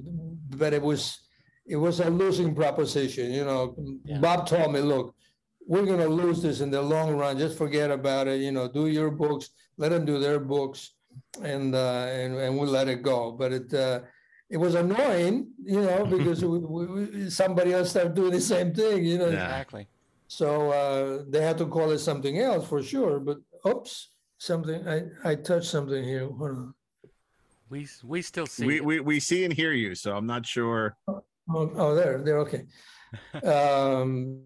[0.57, 1.21] but it was
[1.67, 3.33] it was a losing proposition.
[3.33, 4.19] You know, Yeah.
[4.19, 5.15] Bob told me, look,
[5.67, 7.39] we're going to lose this in the long run.
[7.39, 8.41] Just forget about it.
[8.41, 10.93] You know, do your books, let them do their books,
[11.43, 13.33] and uh, and and we'll let it go.
[13.33, 13.73] But it.
[13.75, 14.01] Uh,
[14.53, 18.75] it was annoying, you know, because we, we, we- somebody else started doing the same
[18.75, 19.29] thing, you know.
[19.29, 19.45] Yeah.
[19.45, 19.87] Exactly.
[20.31, 23.19] So uh, they had to call it something else for sure.
[23.19, 26.31] But oops, something I I touched something here.
[26.31, 26.75] Hold on.
[27.69, 28.65] We we still see.
[28.65, 30.97] We, we we see and hear you, so I'm not sure.
[31.09, 31.25] Oh,
[31.75, 32.39] oh, there, there.
[32.47, 32.63] Okay.
[33.43, 34.45] um,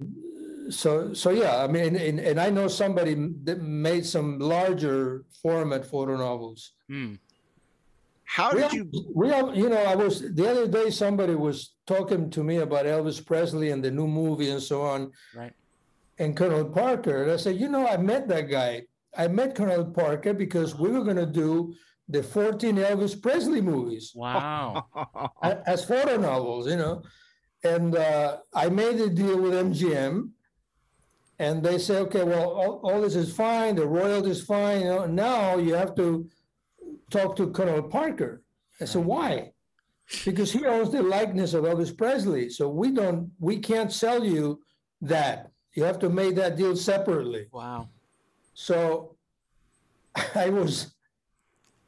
[0.71, 5.85] so so yeah, I mean, and, and I know somebody that made some larger format
[5.85, 6.73] photo novels.
[6.89, 7.17] Hmm.
[8.25, 8.89] How did all, you?
[9.15, 10.89] we all, you know, I was the other day.
[10.89, 15.13] Somebody was talking to me about Elvis Presley and the new movie and so on.
[15.37, 15.53] Right.
[16.19, 17.23] And Colonel Parker.
[17.23, 18.83] And I said, you know, I met that guy.
[19.17, 21.75] I met Colonel Parker because we were going to do
[22.09, 24.87] the 14 Elvis Presley movies Wow.
[25.43, 27.03] as photo novels, you know.
[27.63, 30.31] And uh, I made a deal with MGM.
[31.39, 33.75] And they say, okay, well, all, all this is fine.
[33.75, 34.81] The royalty is fine.
[34.83, 36.29] You know, now you have to
[37.11, 38.43] talk to Colonel Parker.
[38.81, 39.53] I said, why?
[40.25, 42.51] Because he owns the likeness of Elvis Presley.
[42.51, 44.61] So we don't, we can't sell you
[45.01, 45.51] that.
[45.75, 47.47] You have to make that deal separately.
[47.53, 47.89] wow.
[48.55, 49.17] So
[50.35, 50.95] I was,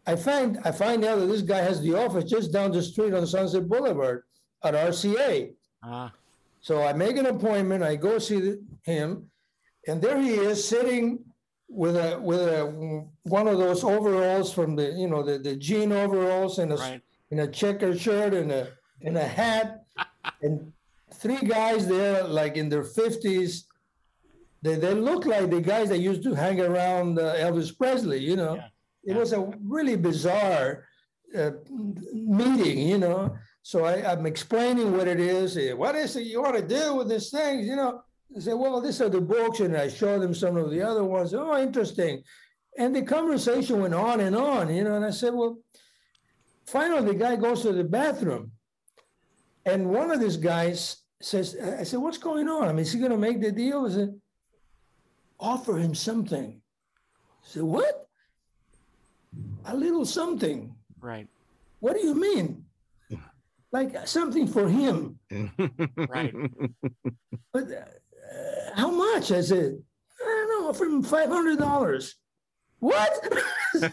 [0.06, 3.14] I find, I find out that this guy has the office just down the street
[3.14, 4.24] on Sunset Boulevard
[4.64, 5.52] at RCA.
[5.82, 6.12] Ah.
[6.60, 9.30] So I make an appointment, I go see the- him,
[9.86, 11.20] and there he is sitting
[11.68, 15.92] with a, with a, one of those overalls from the, you know, the, the jean
[15.92, 17.00] overalls and a, Right.
[17.30, 18.72] in a checkered shirt and a,
[19.02, 19.84] and a hat,
[20.42, 20.72] and
[21.14, 23.65] three guys there, like in their fifties.
[24.62, 28.36] They, they look like the guys that used to hang around uh, Elvis Presley, you
[28.36, 28.54] know.
[28.56, 28.66] Yeah,
[29.04, 29.18] It yeah.
[29.18, 30.84] was a really bizarre
[31.36, 31.50] uh,
[32.12, 33.36] meeting, you know.
[33.62, 35.56] So I, I'm explaining what it is.
[35.56, 37.66] eh, What is it you want to do with these things?
[37.66, 38.02] You know,
[38.34, 41.04] they say, well, these are the books, and I show them some of the other
[41.04, 41.34] ones.
[41.34, 42.22] Oh, interesting.
[42.78, 44.94] And the conversation went on and on, you know.
[44.96, 45.58] And I said, well,
[46.66, 48.52] finally, the guy goes to the bathroom,
[49.64, 52.68] and one of these guys says, I said, what's going on?
[52.68, 53.86] I mean, is he going to make the deal?
[53.86, 54.20] I said,
[55.38, 56.60] offer him something.
[56.60, 58.08] I said, what?
[59.66, 60.74] A little something.
[61.00, 61.28] Right.
[61.80, 62.64] What do you mean?
[63.72, 65.18] Like something for him.
[66.08, 66.34] Right.
[67.52, 67.84] But uh,
[68.74, 69.30] how much?
[69.32, 69.78] I said,
[70.22, 72.14] I don't know, offer him five hundred dollars.
[72.78, 73.10] What?
[73.74, 73.88] it's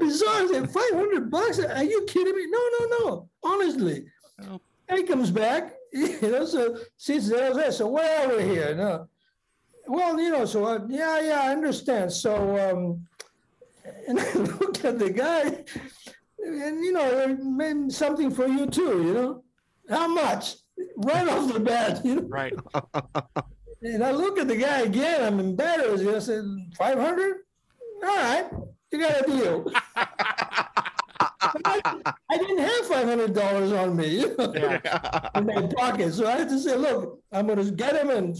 [0.00, 0.42] bizarre.
[0.42, 1.58] I said, five hundred bucks?
[1.60, 2.46] Are you kidding me?
[2.50, 3.28] No, no, no.
[3.42, 4.06] Honestly.
[4.42, 4.60] Oh.
[4.88, 5.74] And he comes back,
[6.22, 7.72] you know, so sits there, there.
[7.72, 8.74] So where are we here?
[8.74, 9.08] No.
[9.86, 12.12] Well, you know, so I, yeah, yeah, I understand.
[12.12, 12.34] So
[12.70, 13.06] um
[14.08, 15.64] and I look at the guy,
[16.44, 19.44] and you know, meant something for you too, you know.
[19.88, 20.56] How much?
[20.96, 22.28] Right off the bat, you know.
[22.28, 22.54] Right.
[23.80, 25.22] And I look at the guy again.
[25.22, 26.04] I'm embarrassed.
[26.04, 26.44] I said,
[26.76, 27.36] 500?
[28.02, 28.50] All right,
[28.90, 29.72] you got a deal.
[31.40, 31.80] I,
[32.30, 34.24] I didn't have $500 on me
[34.54, 35.28] Yeah.
[35.36, 36.12] in my pocket.
[36.14, 38.36] So I had to say, look, I'm going to get him and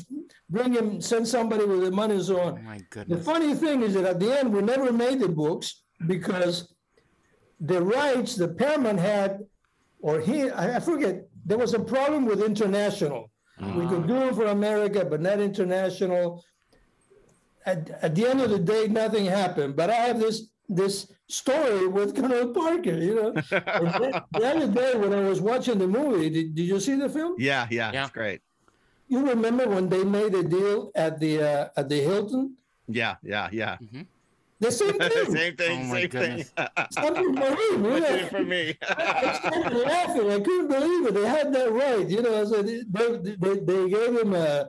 [0.51, 2.65] bring him, send somebody with the money and so Oh on.
[2.65, 6.75] my The funny thing is that at the end, we never made the books because
[7.61, 9.41] the rights the Paramount had,
[10.01, 13.31] or he, I forget, there was a problem with international.
[13.61, 16.45] We could do it for America, but not international.
[17.67, 19.75] At, at the end of the day, nothing happened.
[19.75, 23.29] But I have this this story with Colonel Parker, you know.
[23.29, 26.95] And the, the other day when I was watching the movie, did, did you see
[26.97, 27.35] the film?
[27.39, 28.03] yeah, yeah, Yeah.
[28.05, 28.41] it's great.
[29.09, 32.57] You remember when they made a deal at the uh, at the Hilton?
[32.87, 33.79] Yeah, yeah, yeah.
[34.61, 35.35] The same thing.
[35.35, 36.31] same thing, Oh my same thing.
[36.37, 36.53] goodness.
[36.91, 38.09] Something for him, you What know.
[38.09, 38.77] did it for me?
[38.89, 40.31] I started laughing.
[40.31, 41.15] I couldn't believe it.
[41.15, 42.07] They had that right.
[42.09, 44.69] You know, so they, they, they, they gave him a,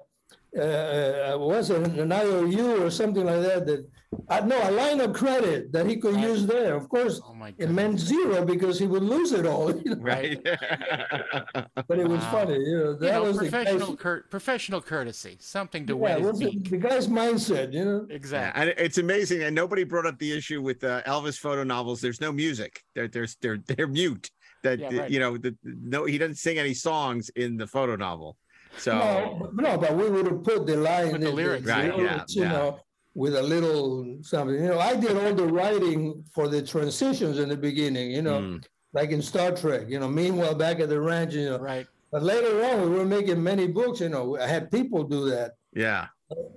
[0.58, 3.66] uh, was it an IOU or something like that?
[3.66, 3.88] That
[4.28, 6.30] uh, no, a line of credit that he could Right.
[6.30, 6.76] use there.
[6.76, 9.70] Of course, Oh it meant zero because he would lose it all.
[9.86, 10.02] You know?
[10.02, 10.40] right.
[10.44, 12.32] But it was Wow.
[12.32, 12.54] funny.
[12.60, 16.22] You know, that You know, was professional guy's, cur- professional courtesy, something to yeah, wet
[16.22, 17.72] it the, the guy's mindset.
[17.74, 18.08] You know.
[18.10, 18.62] Exactly.
[18.62, 22.02] and it's amazing, and nobody brought up the issue with uh, Elvis photo novels.
[22.02, 22.84] There's no music.
[22.96, 24.30] They're there's they're they're mute.
[24.64, 25.10] That Yeah, right.
[25.12, 28.38] you know, the, no, he doesn't sing any songs in the photo novel.
[28.78, 31.98] So No, but- no, but we would have put the line, Put the lyrics, Right,
[31.98, 32.52] yeah, you yeah.
[32.52, 32.80] know,
[33.16, 34.56] with a little something.
[34.56, 38.12] You know, I did all the writing for the transitions in the beginning.
[38.12, 38.64] You know, Mm.
[38.94, 39.90] like in Star Trek.
[39.90, 41.58] You know, meanwhile back at the ranch, you know.
[41.60, 41.88] Right.
[42.12, 44.00] But later on, we were making many books.
[44.00, 45.54] You know, I had people do that.
[45.74, 46.08] yeah,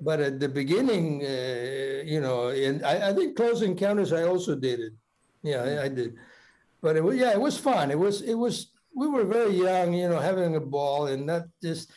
[0.00, 4.54] But at the beginning, uh, you know, and I, I think Close Encounters, I also
[4.54, 4.92] did it.
[5.42, 6.14] Yeah, I, I did.
[6.80, 7.90] But it was, yeah, it was fun.
[7.90, 8.68] It was, it was.
[8.94, 11.90] We were very young, you know, having a ball, and not just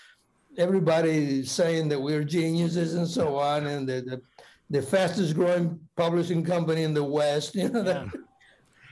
[0.58, 4.22] everybody is saying that we're geniuses and so on, and the the,
[4.70, 7.56] the fastest growing publishing company in the West.
[7.56, 8.22] You know, that, Yeah.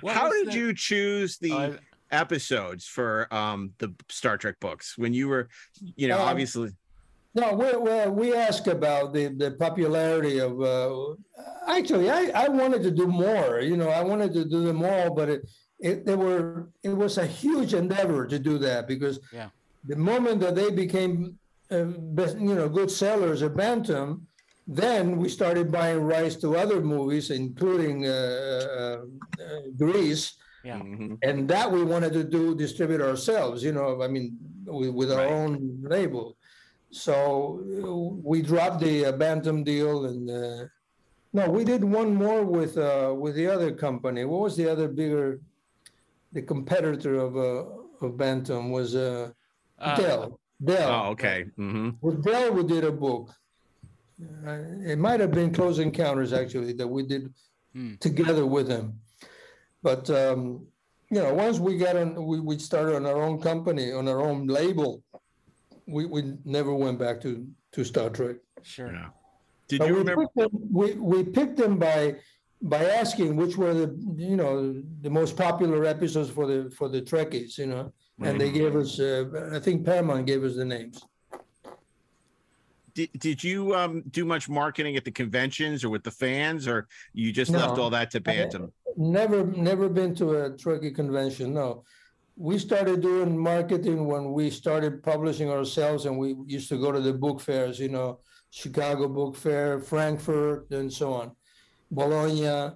[0.02, 1.78] What how did the- you choose the Uh,
[2.12, 5.47] episodes for um the Star Trek books when you were,
[5.95, 6.69] you know, Um, obviously
[7.36, 10.62] No, we we we ask about the the popularity of.
[10.62, 11.15] Uh,
[11.67, 13.60] actually, I I wanted to do more.
[13.69, 15.41] You know, I wanted to do them all, but it
[15.80, 19.49] it they were it was a huge endeavor to do that because Yeah.
[19.91, 21.39] the moment that they became
[21.74, 21.86] uh,
[22.18, 24.28] best, you know good sellers at Bantam,
[24.68, 28.12] then we started buying rights to other movies, including uh,
[28.80, 30.26] uh, uh, Grease
[30.70, 30.80] Yeah.
[30.80, 31.18] Mhm.
[31.28, 34.26] and that we wanted to do distribute ourselves you know i mean
[34.80, 35.36] with, with our Right.
[35.40, 35.52] own
[35.96, 36.26] label
[37.06, 37.16] so
[37.84, 37.94] uh,
[38.32, 40.62] we dropped the uh, bantam deal and uh,
[41.38, 44.88] no we did one more with uh, with the other company what was the other
[45.02, 45.28] bigger
[46.36, 49.30] the competitor of uh, of bantam was uh,
[49.80, 50.24] uh, dell
[50.63, 53.30] dell oh okay hmm with dell we did a book
[54.47, 54.60] uh,
[54.91, 57.34] it might have been close encounters actually that we did
[57.76, 57.95] Hmm.
[57.99, 58.99] together with him
[59.82, 60.67] but um,
[61.10, 64.21] you know, once we got on, we, we started on our own company, on our
[64.21, 65.04] own label.
[65.88, 68.38] We, we never went back to, to Star Trek.
[68.63, 68.91] Sure.
[68.91, 69.10] Yeah.
[69.67, 70.21] Did But you we remember?
[70.23, 72.15] picked them- We, we picked them by,
[72.62, 77.02] by asking which were the, you know, the most popular episodes for the, for the
[77.02, 77.91] Trekkies, you know?
[78.21, 81.04] And they gave us, uh, I think Paramount gave us the names.
[82.93, 86.88] Did, did you um do much marketing at the conventions or with the fans, or
[87.13, 88.71] you just left all that to Bantam?
[88.95, 91.84] Never, never been to a Trekkie convention, no.
[92.36, 96.99] we started doing marketing when we started publishing ourselves, and we used to go to
[96.99, 97.80] the book fairs.
[97.80, 101.32] You know, Chicago Book Fair, Frankfurt, and so on,
[101.91, 102.76] Bologna.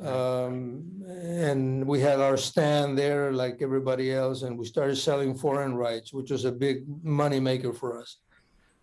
[0.00, 5.74] Um, and we had our stand there like everybody else, and we started selling foreign
[5.74, 8.18] rights, which was a big money maker for us.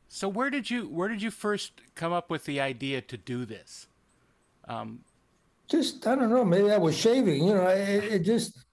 [0.08, 3.45] So where did you where did you first come up with the idea to do
[3.45, 3.88] this?
[4.67, 4.99] Um,
[5.67, 6.45] just I don't know.
[6.45, 7.47] Maybe I was shaving.
[7.47, 8.65] You know, it, it just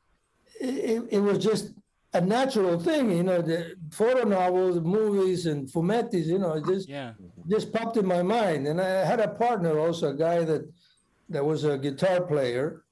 [0.61, 1.73] it, it was just
[2.13, 3.11] a natural thing.
[3.11, 6.27] You know, the photo novels, movies, and fumettis.
[6.27, 7.13] You know, it just yeah.
[7.49, 8.67] just popped in my mind.
[8.67, 10.63] And I had a partner also, a guy that
[11.31, 12.83] that was a guitar player,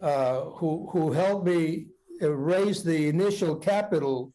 [0.00, 1.86] uh, who who helped me
[2.20, 4.32] raise the initial capital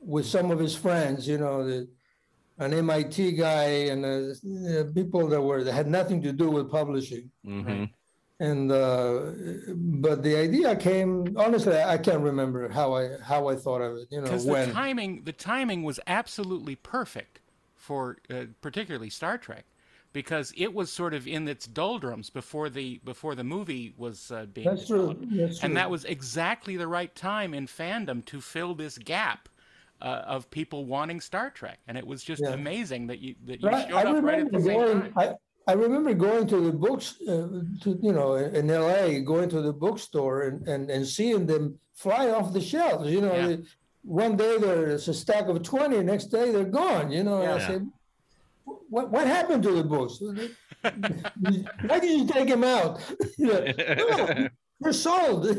[0.00, 1.26] with some of his friends.
[1.26, 1.88] You know, the,
[2.58, 7.30] an MIT guy and uh, people that were that had nothing to do with publishing.
[7.46, 7.84] Mm-hmm.
[8.40, 9.20] And uh,
[9.74, 14.08] but the idea came honestly, I can't remember how I how I thought of it.
[14.10, 17.40] You know, Because when the timing the timing was absolutely perfect
[17.76, 19.64] for uh, particularly Star Trek
[20.12, 24.46] because it was sort of in its doldrums before the before the movie was uh,
[24.52, 25.16] being that's true.
[25.32, 25.66] That's true.
[25.68, 29.48] and that was exactly the right time in fandom to fill this gap
[30.00, 32.50] uh, of people wanting Star Trek, and it was just Yeah.
[32.50, 35.00] amazing that you that you Right, showed I up right at the same going.
[35.02, 35.12] time.
[35.16, 35.32] I,
[35.68, 39.72] I remember going to the books, uh, to you know, in L.A., going to the
[39.72, 43.08] bookstore and, and, and seeing them fly off the shelves.
[43.12, 43.56] You know, Yeah.
[44.02, 47.12] one day there's a stack of twenty, next day they're gone.
[47.12, 47.86] You know, and I said,
[48.64, 50.20] "What what happened to the books?
[51.86, 53.00] Why did you take them out?
[53.36, 53.64] You know,
[53.96, 54.48] "No,
[54.80, 55.44] they're sold."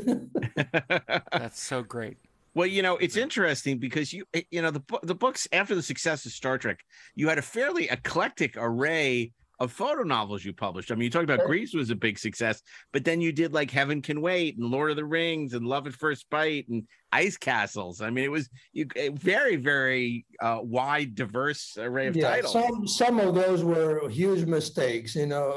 [1.32, 2.18] That's so great.
[2.56, 6.26] Well, you know, it's interesting because you you know the the books after the success
[6.26, 6.80] of Star Trek,
[7.16, 10.92] you had a fairly eclectic array of photo novels you published.
[10.92, 12.62] I mean, you talked about Grease was a big success,
[12.92, 15.88] but then you did like Heaven Can Wait and Lord of the Rings and Love
[15.88, 18.02] at First Bite and Ice Castles.
[18.02, 22.54] I mean, it was you a very very uh, wide, diverse array of yeah, titles.
[22.54, 25.16] some some of those were huge mistakes.
[25.16, 25.52] You know,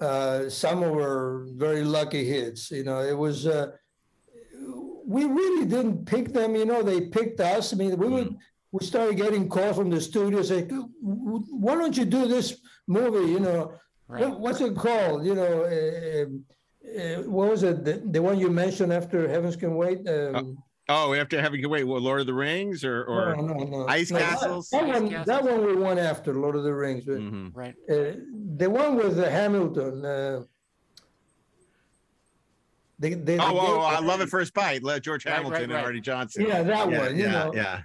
[0.00, 2.70] uh, uh, some were very lucky hits.
[2.70, 3.46] You know, it was.
[3.46, 3.72] Uh,
[5.06, 6.56] we really didn't pick them.
[6.56, 7.72] You know, they picked us.
[7.72, 8.36] I mean, we would.
[8.78, 10.68] We started getting calls from the studio saying,
[11.00, 13.72] "Why don't you do this movie?" You know,
[14.06, 14.28] Right.
[14.38, 15.24] what's it called?
[15.24, 16.26] You know, uh,
[17.00, 17.84] uh, what was it?
[17.86, 20.06] The, the one you mentioned after Heavens Can Wait.
[20.06, 20.58] Um,
[20.90, 23.86] oh, after Heaven Can Wait, what Lord of the Rings or or no, no, no.
[23.88, 24.68] Ice No, Castles?
[24.70, 25.26] That, Ice one, Castles.
[25.26, 27.04] that one we won after Lord of the Rings.
[27.06, 27.50] but, Mhm.
[27.54, 27.74] Right.
[27.90, 28.20] uh,
[28.56, 30.04] the one with uh, Hamilton.
[30.04, 30.42] Uh,
[32.98, 34.82] they, they, Oh, they oh, oh, I love it first bite.
[34.82, 35.84] Let George Right, right, Hamilton and right.
[35.84, 36.44] Arte Johnson.
[36.46, 37.16] Yeah, that yeah, one.
[37.16, 37.82] You yeah, know, yeah.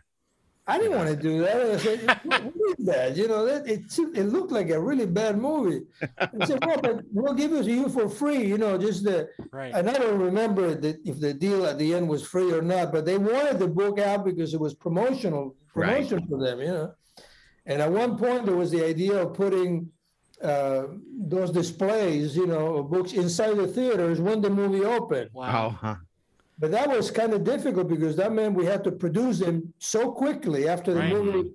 [0.71, 1.57] I didn't want to do that.
[1.61, 3.15] I said, what, what is that?
[3.17, 5.81] You know, that it seemed- it looked like a really bad movie.
[6.17, 8.41] I said, well, but we'll give it to you for free.
[8.51, 9.17] You know, just the.
[9.51, 9.73] Right.
[9.75, 12.85] And I don't remember that if the deal at the end was free or not,
[12.93, 16.07] but they wanted the book out because it was promotional Right.
[16.07, 16.59] promotion for them.
[16.61, 16.93] You know,
[17.65, 19.89] and at one point there was the idea of putting
[20.41, 20.83] uh,
[21.33, 25.29] those displays, you know, books inside the theaters when the movie opened.
[25.33, 25.47] Wow.
[25.67, 25.95] Oh, huh.
[26.61, 30.11] But that was kind of difficult because that meant we had to produce them so
[30.11, 31.11] quickly after the Right.
[31.13, 31.49] movie.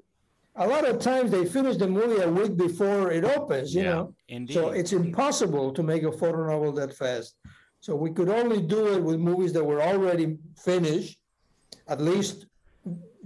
[0.56, 3.94] A lot of times they finish the movie a week before it opens, you Yeah.
[3.94, 4.14] know.
[4.28, 4.54] Indeed.
[4.54, 7.36] So it's impossible to make a photo novel that fast.
[7.78, 11.20] So we could only do it with movies that were already finished,
[11.86, 12.46] at least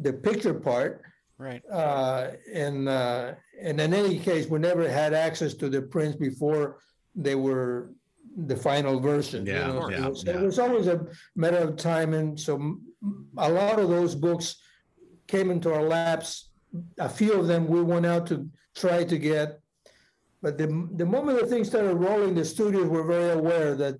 [0.07, 0.93] the picture part.
[1.38, 1.62] right.
[1.71, 6.64] Uh, and uh, and in any case, we never had access to the prints before
[7.14, 7.90] they were
[8.37, 9.47] the final version.
[9.47, 10.38] you Yeah, know, yeah, so, yeah.
[10.38, 11.05] it was always a
[11.37, 12.79] matter of time, and so
[13.38, 14.57] a lot of those books
[15.27, 16.51] came into our laps.
[16.99, 19.61] A few of them we went out to try to get,
[20.43, 20.66] but the
[20.97, 23.97] the moment the thing started rolling, the studios were very aware that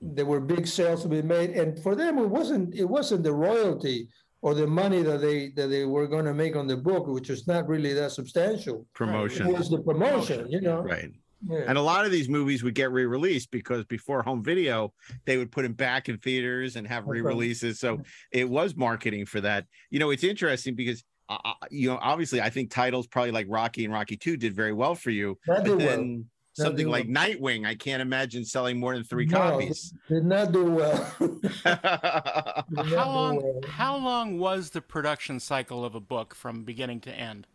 [0.00, 3.32] there were big sales to be made, and for them it wasn't it wasn't the
[3.32, 4.08] royalty
[4.40, 7.28] or the money that they that they were going to make on the book, which
[7.28, 8.86] was not really that substantial.
[8.94, 9.46] promotion.
[9.48, 10.80] It was the promotion, you know.
[10.82, 11.12] Right.
[11.48, 11.64] Yeah.
[11.66, 14.92] And a lot of these movies would get re-released because before home video,
[15.26, 17.78] they would put them back in theaters and have re-releases.
[17.80, 18.00] So
[18.32, 19.66] it was marketing for that.
[19.90, 23.46] You know, it's interesting because uh, uh, you know, obviously, I think titles probably like
[23.48, 25.38] Rocky and Rocky Two did very well for you.
[25.46, 25.86] That But did well.
[25.86, 29.92] then something did like Nightwing, I can't imagine selling more than three No, copies.
[30.08, 31.14] Did not do well.
[31.18, 33.36] Did How do long?
[33.36, 33.60] well.
[33.68, 37.46] How long was the production cycle of a book from beginning to end?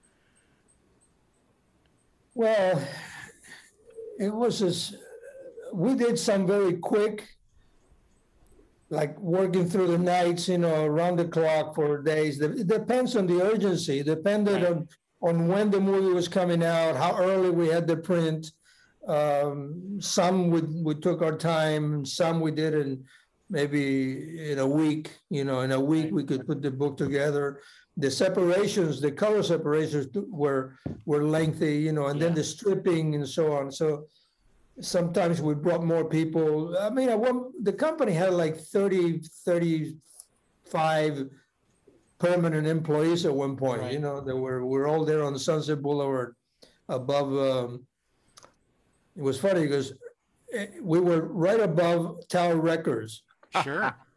[2.35, 2.81] Well,
[4.19, 4.95] it was as
[5.73, 7.27] we did some very quick,
[8.89, 12.41] like working through the nights, you know, around the clock for days.
[12.41, 13.99] It depends on the urgency.
[13.99, 14.71] It depended Right.
[14.71, 14.87] on
[15.21, 18.53] on when the movie was coming out, how early we had the print.
[19.05, 22.05] Um, some we we took our time.
[22.05, 23.03] Some we did in
[23.49, 27.59] maybe in a week, you know, in a week, we could put the book together.
[27.99, 30.75] The separations, the color separations were,
[31.05, 33.71] were lengthy, you know, and then the stripping and so on.
[33.71, 34.05] So
[34.79, 36.77] sometimes we brought more people.
[36.77, 41.29] I mean, at one, the company had like 30, 35
[42.19, 46.35] permanent employees at one point, you know, that were, we're all there on Sunset Boulevard
[46.87, 47.85] above, um,
[49.15, 49.93] it was funny because
[50.53, 53.23] eh, we were right above Tower Records
[53.63, 53.95] Sure.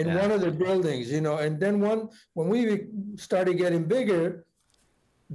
[0.00, 0.22] in Yeah.
[0.22, 2.86] one of the buildings, you know, and then one, when we
[3.16, 4.46] started getting bigger,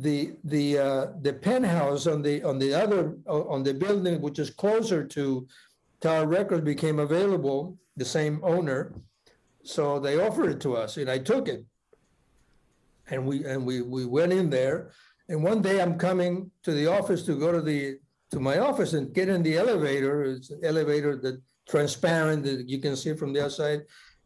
[0.05, 4.49] the, the, uh, the penthouse on the, on the other, on the building, which is
[4.49, 5.47] closer to
[6.01, 8.80] Tower Records became available, the same owner.
[9.63, 11.63] So they offered it to us and I took it.
[13.11, 14.91] And we, and we, we went in there
[15.30, 17.99] and one day I'm coming to the office to go to the,
[18.32, 20.24] to my office and get in the elevator.
[20.24, 21.39] It's an elevator that
[21.70, 23.82] transparent that you can see from the outside.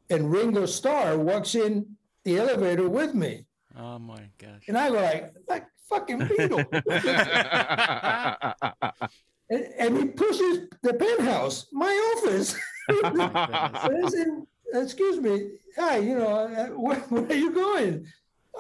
[0.10, 1.96] And Ringo Starr walks in
[2.26, 3.46] the elevator with me.
[3.78, 4.68] Oh my gosh.
[4.68, 6.66] And I go like, like fucking Beatle.
[9.50, 12.58] and, and he pushes the penthouse, my office.
[12.90, 14.28] And said,
[14.74, 18.08] excuse me, hi, you know, uh, where, where are you going?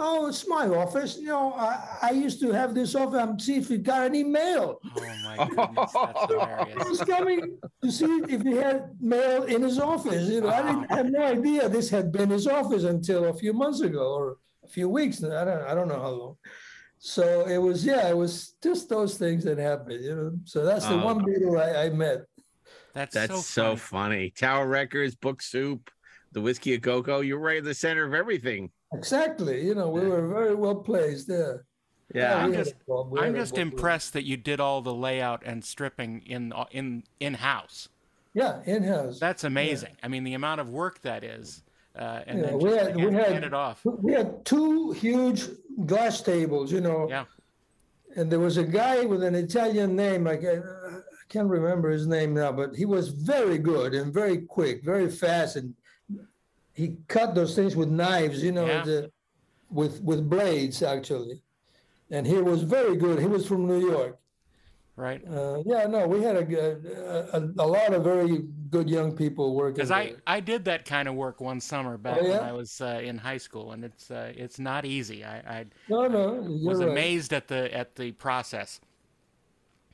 [0.02, 1.18] Oh, it's my office.
[1.18, 3.20] You know, I, I used to have this office.
[3.20, 4.80] I'm see if you got any mail.
[4.95, 5.91] Oh my goodness.
[5.93, 6.89] That's I hilarious.
[6.89, 10.30] was coming to see if he had mail in his office.
[10.30, 13.52] You know, I didn't have no idea this had been his office until a few
[13.52, 15.22] months ago or a few weeks.
[15.22, 16.38] I don't, I don't know how long.
[16.97, 20.04] So it was, yeah, it was just those things that happened.
[20.04, 21.06] You know, so that's the Oh.
[21.06, 22.20] one Beatle I, I met.
[22.93, 24.30] That's, That's so, so, funny.
[24.32, 25.89] Tower Records, Book Soup,
[26.32, 27.20] the Whiskey a Go Go.
[27.20, 28.72] You're right in the center of everything.
[28.94, 29.66] Exactly.
[29.66, 31.66] You know, we were very well placed there.
[32.14, 32.38] Yeah.
[32.38, 34.82] I'm we had just- a club, we had I'm just impressed that you did all
[34.82, 37.90] the layout and stripping in in in house.
[38.34, 39.20] Yeah, in house.
[39.20, 39.96] That's amazing.
[40.04, 41.64] I mean, the amount of work that is,
[41.96, 43.82] uh, and Yeah, then we had- we had- it off.
[43.86, 45.50] We had two huge
[45.86, 47.08] glass tables, you know.
[47.10, 47.26] Yeah.
[48.16, 52.08] And there was a guy with an Italian name, I can't, I can't remember his
[52.08, 55.76] name now, but he was very good and very quick, very fast, and
[56.80, 58.84] he cut those things with knives, you know, Yeah.
[58.90, 59.12] the,
[59.70, 61.42] with with blades actually.
[62.12, 63.20] And he was very good.
[63.20, 64.18] He was from New York.
[64.96, 65.22] Right.
[65.26, 66.46] Uh, yeah, no, we had a,
[67.36, 69.76] a, a, a lot of very good young people working.
[69.76, 70.16] Because I.
[70.28, 72.40] I did that kind of work one summer back Oh, yeah?
[72.40, 75.24] when I was uh, in high school, and it's uh, it's not easy.
[75.24, 76.90] I, I no, no, you're was right.
[76.90, 78.82] amazed at the at the process.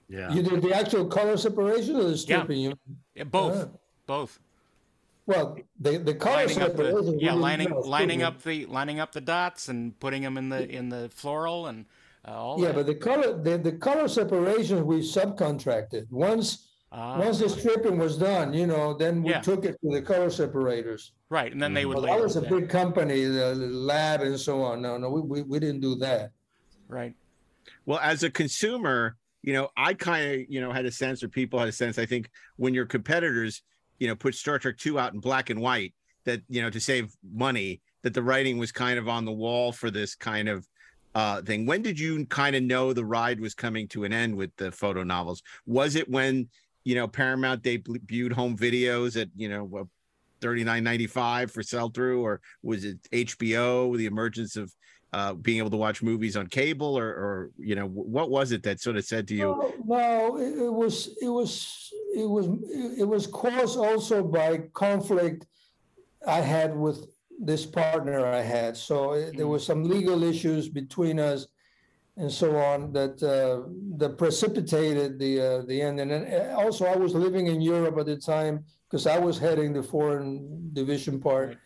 [0.10, 0.32] Yeah.
[0.34, 2.60] You did the actual color separation or the stripping?
[2.60, 2.80] You-
[3.16, 3.78] Yeah, both, Ah.
[4.08, 4.40] both.
[5.28, 7.06] Well, the, the color lining up separation.
[7.06, 10.38] the yeah didn't lining know, lining up the lining up the dots and putting them
[10.38, 11.86] in the in the floral and
[12.28, 12.76] uh, all Yeah, that.
[12.76, 16.10] but the color, the, the color separations we subcontracted.
[16.12, 19.42] Once, Ah, once the stripping was done, you know, then we Yeah.
[19.42, 21.12] took it to the color separators.
[21.30, 22.50] right, and then they would Well, label that was a it.
[22.50, 24.82] big company, the the lab and so on.
[24.82, 26.32] No, no, we, we, we didn't do that.
[26.88, 27.14] right.
[27.88, 31.28] Well, as a consumer, you know, I kind of, you know, had a sense, or
[31.28, 31.98] people had a sense.
[32.00, 33.62] I think when your competitors,
[34.00, 35.94] you know, put Star Trek Two out in black and white,
[36.26, 39.72] that you know, to save money, that the writing was kind of on the wall
[39.72, 40.68] for this kind of
[41.16, 41.66] uh, thing.
[41.66, 44.72] When did you kind of know the ride was coming to an end with the
[44.72, 45.42] photo novels?
[45.66, 46.50] Was it when
[46.84, 49.88] you know Paramount debuted home videos at you know
[50.42, 53.98] thirty nine ninety five for sell through, or was it HBO?
[53.98, 54.74] The emergence of
[55.16, 58.62] uh, being able to watch movies on cable, or, or you know, what was it
[58.64, 59.46] that sort of said to you?
[59.46, 62.48] No, no, it, it was, it was, it was,
[63.00, 65.46] it was caused also by conflict
[66.28, 67.08] I had with
[67.40, 68.76] this partner I had.
[68.76, 71.48] So it- there was some legal issues between us
[72.18, 76.02] and so on that, uh, that precipitated the, uh, the end.
[76.02, 79.38] And then uh, also I was living in Europe at the time because I was
[79.40, 81.58] heading the foreign division part.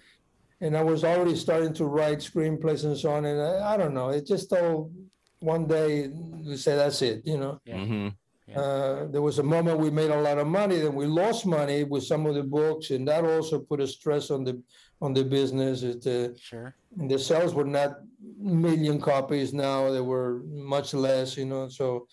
[0.62, 0.68] Right.
[0.68, 3.26] And I was already starting to write screenplays and so on.
[3.26, 4.92] And I, I don't know, it just all,
[5.40, 6.08] one day
[6.46, 7.60] we say that's it, you know?
[7.66, 7.76] Yeah.
[7.78, 8.14] Mhm.
[8.56, 11.84] Uh, there was a moment we made a lot of money, then we lost money
[11.84, 14.60] with some of the books, and that also put a stress on the
[15.04, 15.84] on the business.
[15.84, 16.74] It, uh, Sure.
[17.00, 18.00] and the sales were not
[18.40, 21.38] million copies now; they were much less.
[21.38, 22.08] You know, so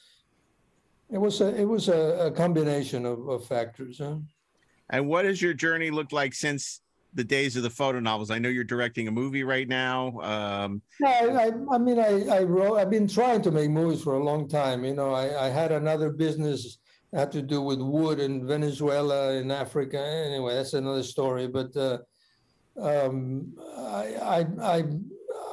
[1.11, 3.97] it was a it was a, a combination of, of factors.
[3.99, 4.16] Huh?
[4.90, 6.82] And what has your journey looked like since
[7.17, 8.31] the days of the photo novels?
[8.31, 10.19] I know you're directing a movie right now.
[10.21, 12.77] Um, No, I, I, I mean, I, I wrote.
[12.77, 14.85] I've been trying to make movies for a long time.
[14.85, 16.79] You know, I, I had another business
[17.12, 19.99] that had to do with wood in Venezuela, in Africa.
[19.99, 21.49] Anyway, that's another story.
[21.49, 21.99] But uh,
[22.81, 24.85] um, I, I, I,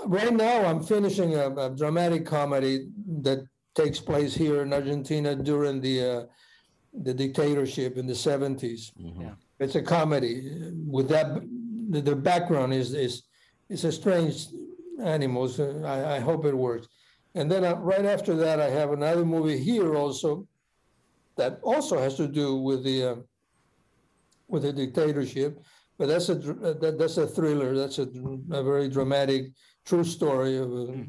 [0.06, 2.88] right now, I'm finishing a, a dramatic comedy
[3.22, 3.46] that
[3.76, 6.24] takes place here in Argentina during the uh,
[7.02, 8.92] the dictatorship in the 70s.
[9.02, 9.22] Mhm.
[9.22, 9.32] Yeah.
[9.60, 10.52] It's a comedy.
[10.86, 11.42] With that,
[11.94, 13.24] the, the background is is
[13.70, 14.48] is a strange
[15.04, 15.60] animals.
[15.60, 16.88] Uh, I, I hope it works.
[17.36, 20.48] And then uh, right after that, I have another movie here also
[21.36, 23.16] that also has to do with the uh,
[24.48, 25.60] with the dictatorship.
[25.98, 27.76] But that's a that, that's a thriller.
[27.76, 28.08] That's a,
[28.52, 29.52] a very dramatic
[29.86, 31.06] true story of a,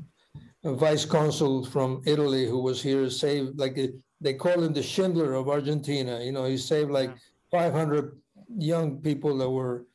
[0.64, 3.88] a vice consul from Italy who was here saved like uh,
[4.20, 6.20] they call him the Schindler of Argentina.
[6.22, 7.10] You know, he saved like
[7.50, 8.16] 500
[8.56, 9.86] young people that were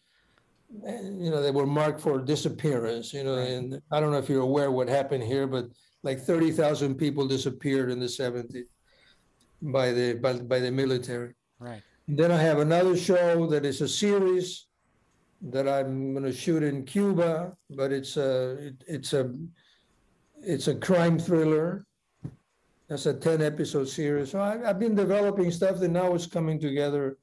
[0.71, 3.49] you know they were marked for disappearance you know Right.
[3.49, 5.65] and i don't know if you're aware what happened here but
[6.03, 8.65] like 30,000 people disappeared in the 70s
[9.61, 11.81] by the by, by the military Right.
[12.07, 14.67] then i have another show that is a series
[15.41, 19.33] that i'm going to shoot in cuba but it's a it, it's a
[20.41, 21.85] it's a crime thriller
[22.87, 26.59] that's a 10 episode series so I, i've been developing stuff that now is coming
[26.59, 27.17] together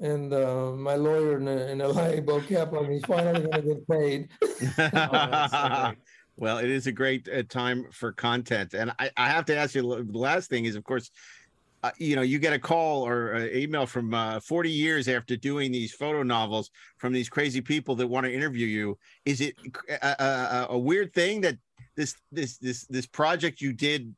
[0.00, 4.28] and uh, my lawyer in, in LA, Bo Kaplan, he's finally going to get paid.
[4.76, 5.98] that's so great.
[6.36, 9.74] well, it is a great uh, time for content, and I, I have to ask
[9.74, 9.82] you.
[9.82, 11.10] The last thing is, of course,
[11.84, 15.36] uh, you know, you get a call or an email from uh, 40 years after
[15.36, 18.98] doing these photo novels from these crazy people that want to interview you.
[19.26, 19.54] Is it
[19.90, 21.58] a, a, a weird thing that
[21.94, 24.14] this this this this project you did,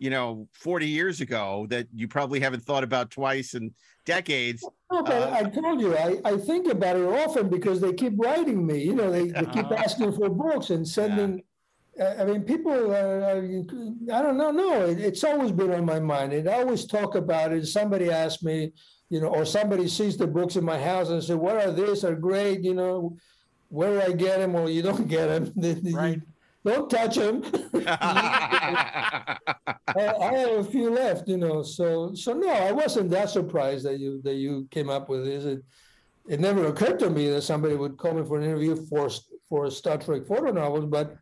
[0.00, 3.72] you know, 40 years ago that you probably haven't thought about twice in
[4.06, 4.66] decades?
[4.90, 8.66] No, Uh, I told you, I, I think about it often because they keep writing
[8.66, 8.82] me.
[8.82, 11.42] You know, they, they keep asking for books and sending.
[12.00, 14.50] uh, I mean, people, uh, I don't know.
[14.50, 16.32] No, it, it's always been on my mind.
[16.32, 17.66] And I always talk about it.
[17.66, 18.72] Somebody asks me,
[19.10, 22.04] you know, or somebody sees the books in my house and say, "What are these?
[22.04, 23.16] Are great." You know,
[23.68, 24.54] where do I get them?
[24.54, 25.92] Or you don't get them.
[25.92, 26.20] Right.
[26.64, 27.42] Don't touch him.
[27.86, 29.36] I,
[29.96, 31.62] I have a few left, you know.
[31.62, 35.44] So, so no, I wasn't that surprised that you that you came up with this.
[35.44, 35.62] It,
[36.28, 39.10] it never occurred to me that somebody would call me for an interview for
[39.48, 40.86] for Star Trek photo novels.
[40.86, 41.16] But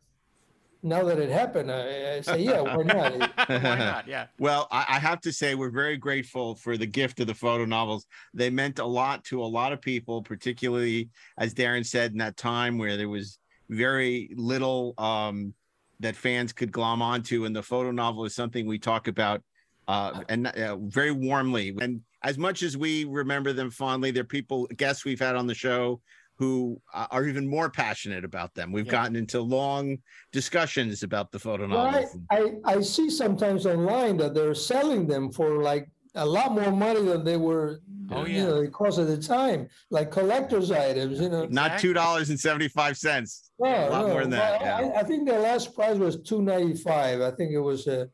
[0.83, 3.13] now that it happened, I, I say, yeah, why not?
[3.49, 4.09] Why not?
[4.09, 4.27] Yeah.
[4.39, 7.65] Well, I, I have to say we're very grateful for the gift of the photo
[7.65, 8.07] novels.
[8.35, 12.37] They meant a lot to a lot of people, particularly as Darren said in that
[12.37, 15.55] time where there was very little um,
[16.01, 19.43] that fans could glom onto, and the photo novel is something we talk about
[19.89, 21.75] uh, and uh, very warmly.
[21.81, 25.55] And as much as we remember them fondly, they're people guests we've had on the
[25.55, 26.01] show
[26.37, 28.71] who uh, are even more passionate about them.
[28.71, 28.93] We've Yeah.
[28.93, 29.99] gotten into long
[30.31, 32.21] discussions about the photo Well.
[32.31, 35.89] I, I I see sometimes online that they're selling them for like
[36.19, 37.81] a lot more money than they were.
[38.11, 38.45] Oh, you yeah.
[38.47, 41.21] know, because of the time, like collector's items.
[41.21, 43.51] You know, Not two dollars and seventy five cents.
[43.59, 44.09] No, a lot no.
[44.13, 44.61] more than that.
[44.63, 44.93] Well, Yeah.
[44.97, 47.21] I, I think the last price was two ninety five.
[47.21, 48.09] I think it was a.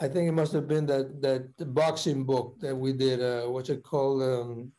[0.00, 3.20] I think it must have been that that the boxing book that we did.
[3.22, 4.22] Uh, what's it called?
[4.22, 4.72] Um,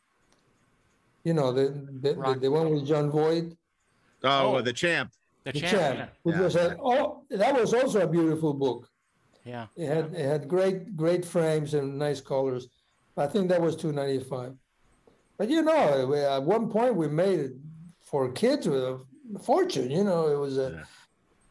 [1.24, 1.68] you know the
[2.02, 3.56] the, the, the one with Jon Voight,
[4.24, 4.60] Oh, Oh.
[4.60, 5.12] the champ.
[5.44, 5.72] The the champ.
[5.98, 6.42] champ, which Yeah.
[6.42, 8.88] was a, oh that was also a beautiful book.
[9.46, 9.66] Yeah.
[9.76, 12.68] It had it had great great frames and nice colors.
[13.16, 14.52] I think that was two ninety five.
[15.38, 17.52] But you know, we- at one point we made it
[18.02, 18.98] for kids with a
[19.40, 19.90] fortune.
[19.90, 20.84] You know, it was a Yeah.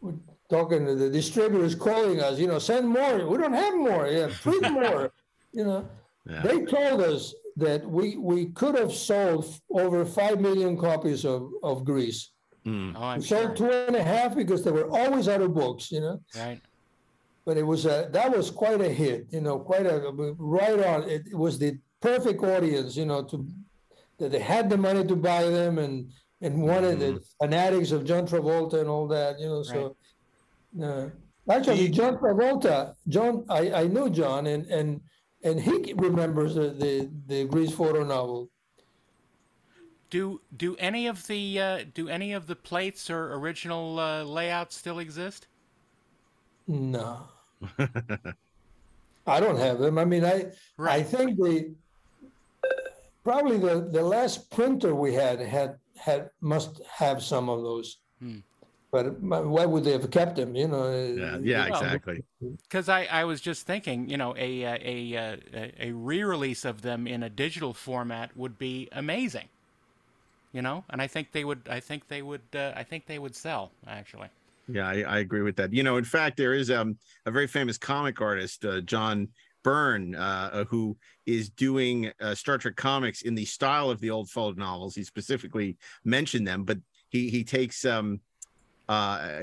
[0.02, 0.14] we're
[0.50, 2.38] talking to the distributors calling us.
[2.38, 3.26] You know, send more.
[3.28, 4.08] We don't have more.
[4.08, 5.12] Yeah, print more.
[5.54, 5.88] you know,
[6.30, 6.42] Yeah.
[6.42, 11.50] they told us that we we could have sold f- over five million copies of
[11.64, 12.32] of Grease.
[12.66, 12.94] Mm.
[12.98, 13.38] Oh, We sure.
[13.46, 15.92] sold two and a half because they were always out of books.
[15.92, 16.60] You know Right.
[17.46, 21.04] But it was a that was quite a hit you know quite a right on.
[21.04, 23.48] It, it was the perfect audience you know to
[24.18, 28.28] that they had the money to buy them and and wanted the fanatics of john
[28.28, 29.96] travolta and all that you know so
[30.84, 31.08] uh,
[31.50, 35.02] actually john travolta john i i knew john and and
[35.46, 38.50] and he remembers the the, the grease photo novel.
[40.10, 44.76] Do do any of the uh, do any of the plates or original uh, layouts
[44.76, 45.48] still exist?
[46.68, 47.28] no
[49.28, 50.46] i don't have them i mean i
[50.80, 51.74] I think the
[53.24, 57.98] probably the, the last printer we had had had must have some of those.
[58.20, 58.38] Hmm.
[58.92, 60.56] But why would they have kept them?
[60.56, 60.90] You know.
[60.90, 62.24] Yeah, yeah, Well, exactly.
[62.40, 66.64] Because I, I was just thinking, you know, a uh, a uh, a, a re-release
[66.64, 69.50] of them in a digital format would be amazing.
[70.54, 71.68] You know, and I think they would.
[71.70, 72.44] I think they would.
[72.54, 74.30] Uh, I think they would sell actually.
[74.68, 75.74] Yeah, I, I agree with that.
[75.74, 79.30] You know, in fact, there is um, a very famous comic artist, uh, John
[79.64, 84.30] Byrne, uh, who is doing uh, Star Trek comics in the style of the old
[84.30, 84.96] photo novels.
[84.96, 88.22] He specifically mentioned them, but he he takes um,
[88.90, 89.40] uh,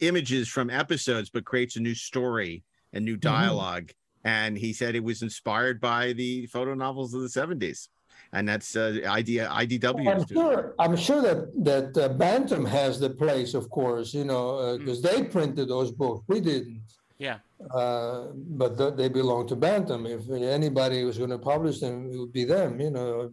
[0.00, 2.62] images from episodes, but creates a new story
[2.92, 3.92] and new dialogue
[4.24, 7.88] and he said it was inspired by the photo novels of the 70s.
[8.32, 10.08] And that's uh, idea IDW.
[10.08, 14.78] I'm sure, I'm sure that, that uh, Bantam has the place, of course, you know,
[14.78, 16.24] because they printed those books.
[16.28, 16.80] We didn't.
[17.18, 17.38] Yeah.
[17.72, 20.06] Uh, But th- they belong to Bantam.
[20.06, 23.30] If anybody was going to publish them, it would be them, you know.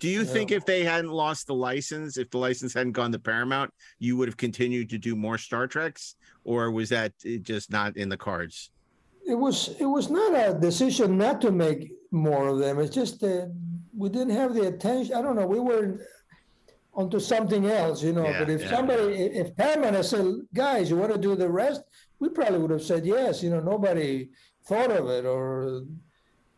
[0.00, 0.32] Do you Yeah.
[0.34, 3.70] think if they hadn't lost the license, if the license hadn't gone to Paramount,
[4.00, 7.96] you would have continued to do more Star Treks, or was that uh, just not
[7.96, 8.70] in the cards?
[9.24, 12.78] It was, it was not a decision not to make more of them.
[12.78, 13.52] It's just that
[13.96, 15.14] we didn't have the attention.
[15.14, 16.06] I don't know, we were
[16.94, 20.26] onto something else, you know, Yeah, but if yeah, somebody, i- if Paramount had said,
[20.52, 21.82] guys, you want to do the rest?
[22.20, 24.28] We probably would have said yes, you know, nobody
[24.66, 25.82] thought of it or,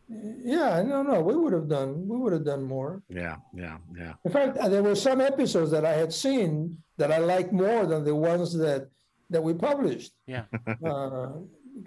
[0.09, 3.01] yeah, no, no, we would have done, we would have done more.
[3.09, 4.13] Yeah, yeah, yeah.
[4.25, 7.85] In fact, uh, there were some episodes that I had seen that I liked more
[7.85, 8.89] than the ones that,
[9.29, 10.11] that we published.
[10.27, 10.43] Yeah.
[10.85, 11.29] Uh,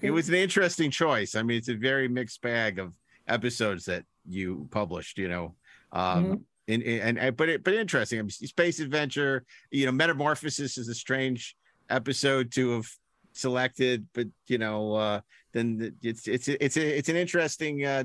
[0.02, 1.34] It was an interesting choice.
[1.34, 2.92] I mean, it's a very mixed bag of
[3.29, 5.18] episodes that you published.
[5.18, 5.55] You know,
[5.93, 6.43] um, Mhm.
[6.68, 8.18] and, and and but it, but interesting.
[8.18, 9.45] I mean, Space Adventure.
[9.70, 11.57] You know, Metamorphosis is a strange
[11.91, 12.89] episode to have
[13.33, 15.20] selected, but you know, uh,
[15.53, 18.05] then it's it's it's a, it's an interesting uh,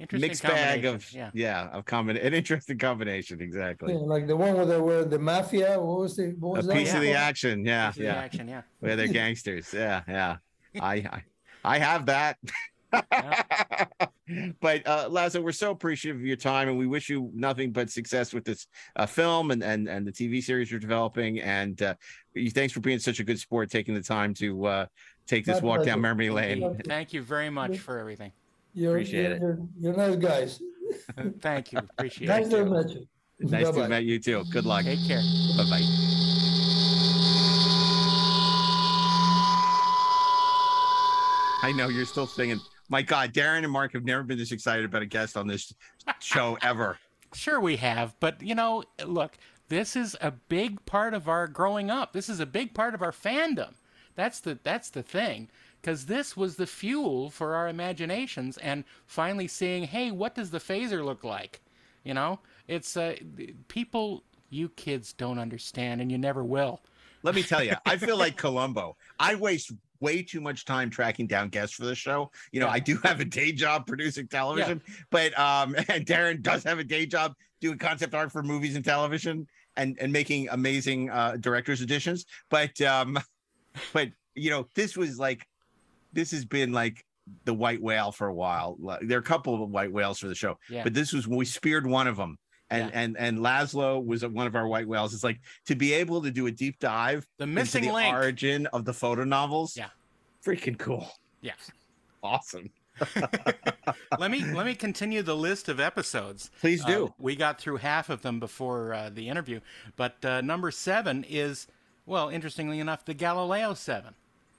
[0.00, 1.30] Interesting mixed bag of yeah.
[1.34, 3.92] yeah, of common an interesting combination exactly.
[3.94, 6.66] yeah, like the one where they were the mafia, what was the, what A was
[6.68, 6.76] that?
[6.76, 8.62] piece of the action, yeah, Piece of the yeah, action, yeah.
[8.78, 10.36] where they're gangsters, yeah, yeah.
[10.80, 11.22] I, I
[11.64, 12.36] I have that.
[14.60, 17.90] but uh Laszlo, we're so appreciative of your time and we wish you nothing but
[17.90, 18.66] success with this
[18.96, 21.40] uh, film and, and and the TV series you're developing.
[21.40, 21.94] And uh
[22.54, 24.86] thanks for being such a good sport, taking the time to uh
[25.26, 26.80] take this My walk down memory lane.
[26.84, 28.32] Thank you very much for everything.
[28.74, 29.58] You're, Appreciate you're, it.
[29.80, 30.62] You're, you're nice guys.
[31.40, 31.78] Thank you.
[31.78, 32.50] Appreciate Nice it.
[32.50, 33.08] to meet you.
[33.40, 34.00] Nice to Bye-bye.
[34.00, 34.44] meet you too.
[34.52, 34.84] Good luck.
[34.84, 35.22] Take care.
[35.56, 35.82] Bye bye.
[41.60, 42.60] I know you're still singing.
[42.88, 45.74] My God, Darren and Mark have never been this excited about a guest on this
[46.20, 46.98] show ever.
[47.34, 49.36] Sure, we have, but you know, look,
[49.68, 52.12] this is a big part of our growing up.
[52.12, 53.74] This is a big part of our fandom.
[54.14, 55.48] That's the that's the thing,
[55.80, 60.58] because this was the fuel for our imaginations, and finally seeing, hey, what does the
[60.58, 61.60] phaser look like?
[62.02, 63.16] You know, it's uh,
[63.68, 66.80] people you kids don't understand, and you never will.
[67.22, 68.96] Let me tell you, I feel like Columbo.
[69.20, 72.30] I waste way too much time tracking down guests for the show.
[72.52, 72.72] You know, Yeah.
[72.72, 76.84] I do have a day job producing television, but um, and Darren does have a
[76.84, 79.46] day job doing concept art for movies and television
[79.76, 82.26] and and making amazing uh, director's editions.
[82.50, 83.18] But um,
[83.92, 85.46] but you know, this was like,
[86.12, 87.04] this has been like
[87.44, 88.78] the white whale for a while.
[89.02, 90.82] There are a couple of white whales for the show, Yeah.
[90.84, 92.38] but this was we speared one of them.
[92.70, 93.00] And, Yeah.
[93.00, 95.14] and and Laszlo was one of our white whales.
[95.14, 98.14] It's like to be able to do a deep dive The into missing the link.
[98.14, 99.76] origin of the photo novels.
[99.76, 99.88] Yeah.
[100.44, 101.08] Freaking cool.
[101.40, 101.52] Yeah.
[102.22, 102.70] Awesome.
[104.18, 106.50] let me let me continue the list of episodes.
[106.60, 107.06] Please do.
[107.06, 109.60] Uh, we got through half of them before uh, the interview,
[109.96, 111.68] but uh, number seven is,
[112.06, 114.14] well, interestingly enough, the Galileo Seven.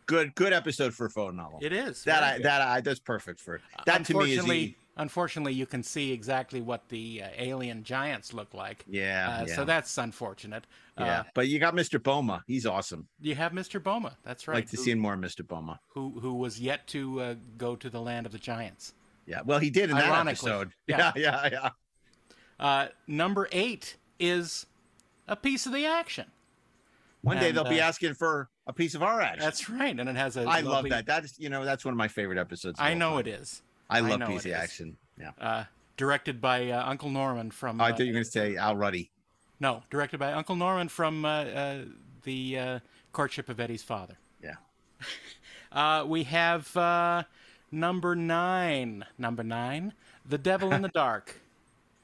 [0.05, 1.59] good good episode for a photo novel.
[1.61, 2.45] It is that I good.
[2.45, 6.61] that I that's perfect for that to me is the, unfortunately, you can see exactly
[6.61, 8.83] what the uh, alien giants look like.
[8.87, 9.55] yeah, Uh, yeah.
[9.55, 10.67] So that's unfortunate.
[10.97, 11.21] yeah.
[11.21, 12.01] Uh, but you got Mr.
[12.01, 12.43] Boma.
[12.45, 13.07] He's awesome.
[13.19, 13.81] you have Mr.
[13.81, 14.17] Boma.
[14.23, 14.55] That's I'd right.
[14.55, 15.47] like to who, see more Mr.
[15.47, 15.79] Boma.
[15.87, 18.93] who who was yet to uh, go to the land of the giants.
[19.25, 19.41] Yeah.
[19.43, 20.73] Well, he did in that Ironically, episode.
[20.87, 21.11] yeah.
[21.15, 21.69] Yeah, yeah.
[22.59, 24.65] Uh, number eight is
[25.27, 26.25] a piece of the action.
[27.21, 29.41] One day they'll be uh, asking for a piece of our action.
[29.41, 30.41] That's right, and it has a.
[30.43, 31.05] I love that.
[31.05, 32.79] That is, you know, that's one of my favorite episodes.
[32.79, 33.19] I know time.
[33.19, 33.61] it is.
[33.89, 34.61] I I love know piece it of is.
[34.61, 34.97] action.
[35.19, 35.31] Yeah.
[35.39, 35.63] Uh,
[35.97, 37.79] directed by uh, Uncle Norman from.
[37.81, 39.11] Oh, I uh, thought you were going to say Al Ruddy.
[39.59, 41.81] No, directed by Uncle Norman from uh, uh,
[42.23, 42.79] the uh,
[43.11, 44.17] Courtship of Eddie's Father.
[44.43, 44.55] Yeah.
[45.71, 47.21] Uh, we have uh,
[47.71, 49.05] number nine.
[49.19, 49.93] Number nine,
[50.25, 51.39] The Devil in the Dark.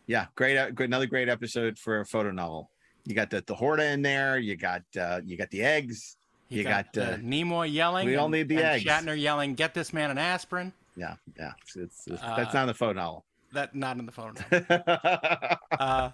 [0.05, 2.69] Yeah, great, great, another great episode for a photo novel.
[3.05, 4.37] You got the the Horta in there.
[4.37, 6.17] You got uh you got the eggs.
[6.47, 8.05] You got, uh, Nimoy yelling.
[8.05, 8.85] we all need the and eggs.
[8.85, 11.51] Shatner yelling, "Get this man an aspirin." Yeah, yeah.
[11.61, 13.25] It's, it's, it's- Uh, that's not a photo novel.
[13.53, 14.35] That not in the phone.
[15.79, 16.09] uh,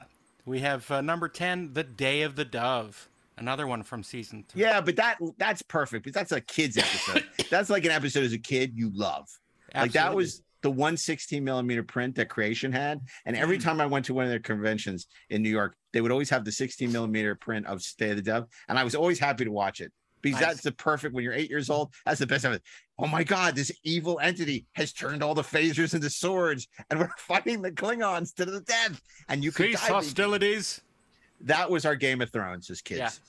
[0.46, 3.10] we have uh, number ten, The Day of the Dove.
[3.38, 4.62] Another one from season three.
[4.62, 7.26] yeah, but that that's perfect because that's a kids episode.
[7.50, 9.28] that's like an episode as a kid you love.
[9.74, 13.00] Like that was the 116 millimeter print that Creation had.
[13.26, 13.64] And every Mm.
[13.64, 16.46] time I went to one of their conventions in New York, they would always have
[16.46, 18.48] the 16 millimeter print of Stay of the Dove.
[18.68, 19.92] And I was always happy to watch it
[20.22, 20.50] because Nice.
[20.50, 21.94] that's the perfect when you're eight years old.
[22.06, 22.62] That's the best of it.
[23.00, 27.10] Oh my God, this evil entity has turned all the phasers into swords and we're
[27.18, 29.02] fighting the Klingons to the death.
[29.30, 29.88] And you can Cease die.
[29.94, 30.82] hostilities.
[31.42, 33.20] That was our Game of Thrones as kids.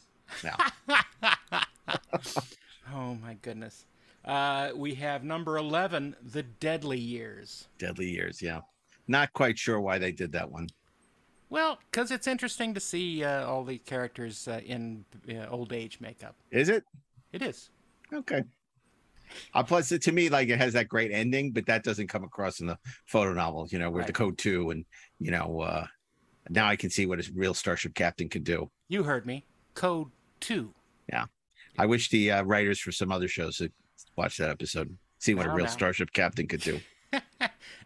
[0.44, 0.56] Yeah.
[2.94, 3.86] Oh my goodness.
[4.24, 7.68] Uh, we have number 11, The Deadly Years.
[7.78, 8.60] Deadly Years, yeah.
[9.08, 10.68] Not quite sure why they did that one.
[11.52, 16.00] Well, because it's interesting to see uh, all the characters uh, in uh, old age
[16.00, 16.34] makeup.
[16.50, 16.82] Is it?
[17.30, 17.68] It is.
[18.10, 18.42] Okay.
[19.52, 22.60] Uh, plus, to me, like it has that great ending, but that doesn't come across
[22.60, 23.68] in the photo novel.
[23.70, 24.06] You know, where Right.
[24.06, 24.86] the code two, and
[25.18, 25.86] you know, uh
[26.48, 28.70] now I can see what a real starship captain could do.
[28.88, 29.44] You heard me.
[29.74, 30.08] Code
[30.40, 30.72] 2.
[31.12, 31.26] Yeah,
[31.78, 33.72] I wish the uh, writers for some other shows had
[34.16, 36.80] watch that episode, see what a real starship captain could do.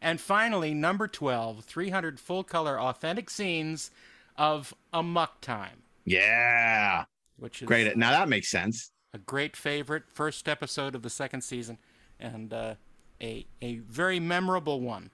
[0.00, 3.90] And finally, number 12, 300 full color authentic scenes
[4.36, 7.04] of Amok Time, Yeah,
[7.38, 7.96] which is great.
[7.96, 8.90] Now that makes sense.
[9.14, 11.78] a great favorite first episode of the second season
[12.20, 12.74] and uh,
[13.20, 15.10] a, a very memorable one.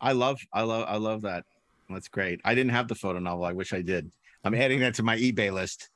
[0.00, 1.44] I love, I love, I love that.
[1.88, 2.40] That's great.
[2.44, 3.44] I didn't have the photo novel.
[3.44, 4.10] I wish I did.
[4.44, 5.88] I'm adding that to my eBay list.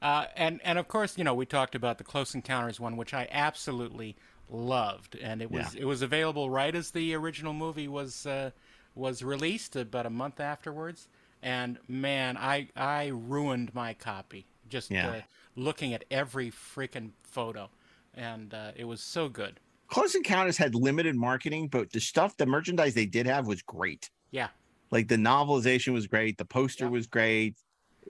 [0.00, 3.14] Uh, and and of course, you know, we talked about the Close Encounters one, which
[3.14, 4.16] I absolutely
[4.52, 8.50] loved, and it was it was available right as the original movie was uh,
[8.94, 11.08] was released about a month afterwards.
[11.42, 15.08] And man, I I ruined my copy just Yeah.
[15.10, 15.20] uh,
[15.56, 17.68] looking at every freaking photo,
[18.14, 19.58] and uh, it was so good.
[19.88, 24.08] Close Encounters had limited marketing, but the stuff, the merchandise they did have was great.
[24.30, 24.48] Yeah,
[24.90, 26.38] Like the novelization was great.
[26.38, 26.90] The poster Yeah.
[26.90, 27.56] was great.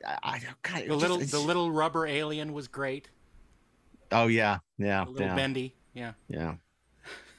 [0.06, 3.08] I, I God, the little it's- the little rubber alien was great.
[4.12, 6.12] Oh yeah, yeah, The little yeah, bendy, yeah.
[6.28, 6.54] yeah.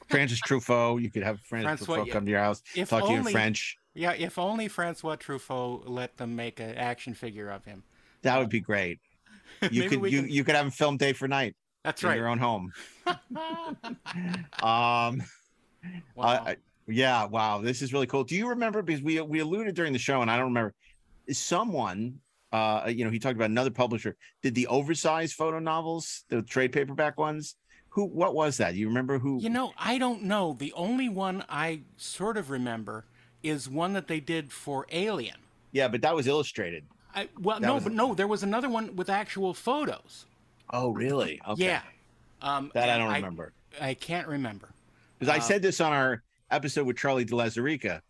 [0.10, 1.02] Francis Truffaut.
[1.02, 3.20] You could have Francis Francois, Truffaut come to your house, if talk to you in
[3.20, 3.78] only- French.
[3.96, 7.84] Yeah, if only Francois Truffaut let them make an action figure of him.
[8.24, 9.00] That would be great.
[9.72, 12.18] You could you can- you could have him film day for night That's in right.
[12.18, 12.74] your own home.
[14.62, 15.24] Um.
[16.16, 16.26] Wow.
[16.26, 17.26] I- yeah.
[17.26, 17.62] Wow.
[17.62, 18.24] This is really cool.
[18.24, 18.82] Do you remember?
[18.82, 20.74] Because we we alluded during the show, and I don't remember.
[21.32, 22.20] Someone,
[22.52, 26.72] uh, you know, he talked about another publisher did the oversized photo novels, the trade
[26.74, 27.56] paperback ones.
[27.94, 28.06] Who?
[28.06, 28.76] What was that?
[28.76, 29.40] You remember who?
[29.40, 30.56] you know, I don't know.
[30.58, 33.06] The only one I sort of remember
[33.44, 35.38] is one that they did for Alien.
[35.72, 36.86] yeah, but that was illustrated.
[37.16, 40.26] I, well, That no, was- but no, there was another one with actual photos.
[40.72, 41.40] Oh, really?
[41.48, 41.66] Okay.
[41.66, 41.82] Yeah.
[42.42, 43.54] Um, That I don't remember.
[43.80, 44.70] I can't remember.
[45.20, 48.02] Because I Uh, said this on our episode with Charlie De Lazzarica.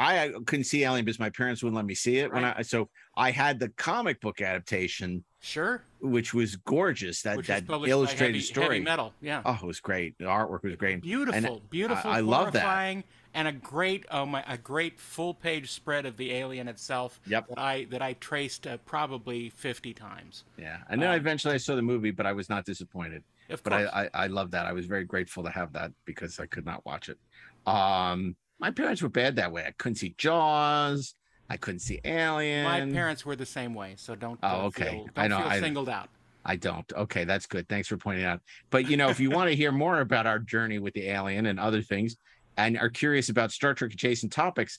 [0.00, 2.62] I uh, couldn't see Alien because my parents wouldn't let me see it when I
[2.62, 5.82] so I had the comic book adaptation, Sure.
[6.00, 7.22] which was gorgeous.
[7.22, 8.66] That Which that illustrated heavy, story.
[8.66, 9.12] Heavy Metal.
[9.20, 9.42] Yeah.
[9.44, 10.16] Oh, it was great.
[10.18, 11.00] The artwork was great.
[11.02, 13.04] beautiful, beautiful, I love that.
[13.34, 17.20] and a great, oh my, a great full-page spread of the alien itself.
[17.26, 17.48] Yep.
[17.48, 20.44] That I that I traced uh, probably fifty times.
[20.56, 23.22] Yeah, and then Um, eventually I saw the movie, but I was not disappointed.
[23.48, 23.90] Of But course.
[23.92, 24.66] I, I I love that.
[24.66, 27.18] I was very grateful to have that because I could not watch it.
[27.66, 29.64] Um, my parents were bad that way.
[29.66, 31.14] I couldn't see Jaws.
[31.50, 32.64] I couldn't see Alien.
[32.64, 34.38] My parents were the same way, so don't.
[34.42, 34.90] Oh, uh, okay.
[34.90, 36.08] Feel, I don't know, feel I- singled out.
[36.44, 36.90] I don't.
[36.94, 37.68] Okay, that's good.
[37.68, 38.40] Thanks for pointing out.
[38.70, 41.46] But you know, if you want to hear more about our journey with the alien
[41.46, 42.16] and other things,
[42.56, 44.78] and are curious about Star Trek adjacent topics,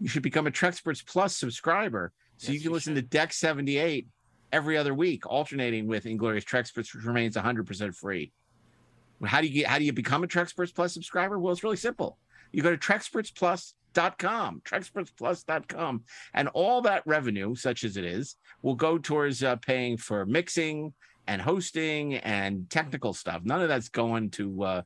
[0.00, 3.10] you should become a Treksperts Plus subscriber, so Yes, you can you listen should.
[3.10, 4.08] to Deck Seventy Eight
[4.52, 8.32] every other week, alternating with Inglorious Treksperts, which remains 100% free.
[9.24, 9.66] How do you get?
[9.68, 11.38] How do you become a Treksperts Plus subscriber?
[11.38, 12.18] Well, it's really simple.
[12.52, 18.98] You go to TrekspertsPlus.com, TrekspertsPlus.com, and all that revenue, such as it is, will go
[18.98, 20.92] towards uh, paying for mixing
[21.26, 23.42] and hosting and technical stuff.
[23.44, 24.62] None of that's going to.
[24.62, 24.82] Uh,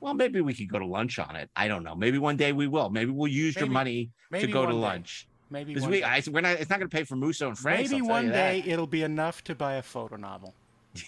[0.00, 1.50] well, maybe we could go to lunch on it.
[1.56, 1.96] I don't know.
[1.96, 2.88] Maybe one day we will.
[2.88, 4.78] Maybe we'll use your money to go to day.
[4.78, 6.00] lunch Maybe one we.
[6.00, 6.04] day.
[6.04, 6.60] I, we're not.
[6.60, 7.90] It's not going to pay for Musso and Franks.
[7.90, 8.52] Maybe one you that.
[8.64, 10.54] day it'll be enough to buy a photo novel.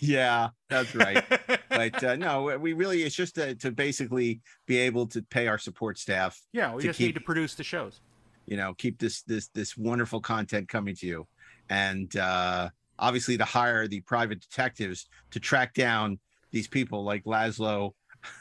[0.00, 1.24] Yeah, that's right.
[1.68, 3.02] but uh, no, we really.
[3.02, 6.40] It's just to, to basically be able to pay our support staff.
[6.52, 8.00] yeah, we to just keep- need to produce the shows.
[8.46, 11.26] you know keep this this this wonderful content coming to you
[11.68, 12.68] and uh
[12.98, 16.18] obviously to hire the private detectives to track down
[16.50, 17.92] these people like laszlo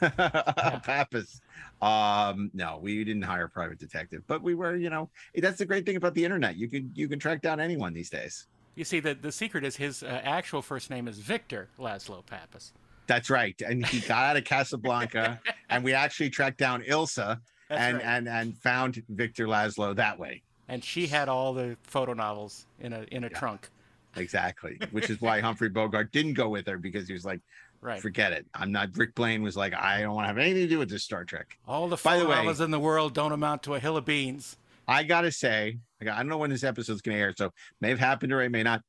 [0.82, 1.40] pappas
[1.82, 5.66] um no we didn't hire a private detective but we were you know that's the
[5.66, 8.84] great thing about the internet you can you can track down anyone these days You
[8.84, 12.72] see, the the secret is his uh, actual first name is Victor Laszlo Pappas.
[13.06, 15.40] that's right and he got out of casablanca
[15.70, 18.04] and we actually tracked down ilsa That's and right.
[18.06, 22.92] and and found victor laszlo that way and she had all the photo novels in
[22.92, 23.38] a in a Yeah.
[23.38, 23.68] trunk.
[24.16, 27.40] exactly which is why humphrey bogart didn't go with her because he was like
[27.82, 27.98] Right.
[28.02, 28.44] forget it.
[28.54, 28.90] I'm not.
[28.94, 31.24] Rick Blaine was like, I don't want to have anything to do with this Star
[31.24, 31.56] Trek.
[31.66, 34.58] All the photo novels in the world don't amount to a hill of beans.
[34.90, 38.32] I gotta say, I don't know when this episode's gonna air, so may have happened
[38.32, 38.82] or it may not.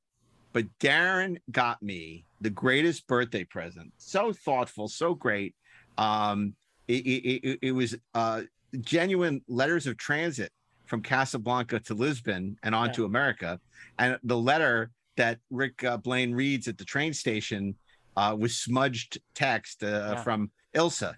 [0.52, 3.93] But Darren got me the greatest birthday present.
[3.97, 5.56] So thoughtful, so great.
[5.99, 6.56] Um,
[6.88, 8.41] it it, it, it was uh
[8.82, 10.52] genuine letters of transit
[10.88, 12.93] from Casablanca to Lisbon and on Yeah.
[12.93, 13.60] to America,
[13.99, 17.76] and the letter that Rick uh, Blaine reads at the train station
[18.18, 20.24] uh, with smudged text uh, Yeah.
[20.24, 21.14] from Ilsa.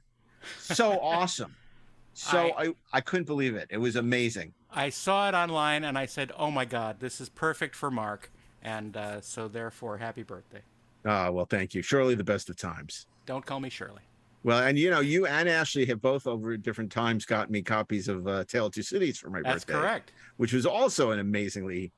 [0.57, 1.55] So awesome.
[2.15, 3.67] So I, I couldn't believe it.
[3.71, 4.53] It was amazing.
[4.73, 8.31] I saw it online and I said, "Oh my God, this is perfect for Mark,"
[8.61, 10.61] and uh, so therefore, happy birthday.
[11.05, 11.81] Oh, well, thank you.
[11.81, 13.05] Surely the best of times.
[13.25, 14.01] Don't call me Shirley.
[14.43, 18.07] Well, and you know, you and Ashley have both over different times got me copies
[18.07, 20.11] of uh, Tale of Two Cities for my That's birthday, That's correct.
[20.37, 21.91] which was also an amazingly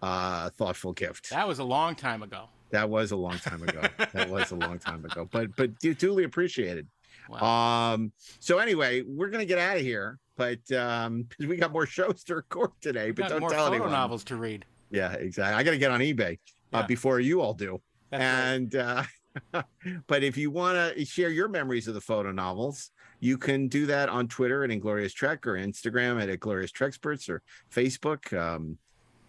[0.00, 1.30] uh, thoughtful gift.
[1.30, 2.48] That was a long time ago.
[2.70, 3.82] That was a long time ago.
[4.12, 6.88] that was a long time ago, but but du- duly appreciated.
[7.28, 7.92] Wow.
[7.94, 8.12] Um.
[8.40, 12.36] So anyway, we're gonna get out of here, but um, we got more shows to
[12.36, 13.10] record today.
[13.10, 13.92] But don't more tell photo anyone.
[13.92, 14.64] novels to read.
[14.90, 15.54] Yeah, exactly.
[15.54, 16.38] I got to get on eBay
[16.72, 17.80] uh, before you all do.
[18.10, 18.52] That's right.
[18.54, 19.02] and uh,
[20.06, 23.86] but if you want to share your memories of the photo novels you can do
[23.86, 27.40] that on twitter at inglorious trek or instagram at inglorious treksperts or
[27.74, 28.76] facebook um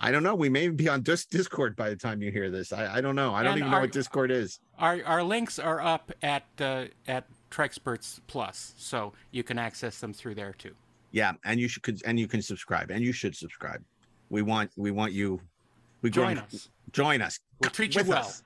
[0.02, 2.74] i don't know we may be on Dis- discord by the time you hear this
[2.74, 5.58] i, I don't know i don't And even know what discord is Our our links
[5.58, 10.74] are up at uh, at Treksperts Plus, so you can access them through there too.
[11.14, 13.82] Yeah and you should and you can subscribe and you should subscribe
[14.30, 15.40] we want we want you
[16.02, 16.68] we Join us.
[16.92, 18.20] join us We'll treat you well.
[18.20, 18.44] us.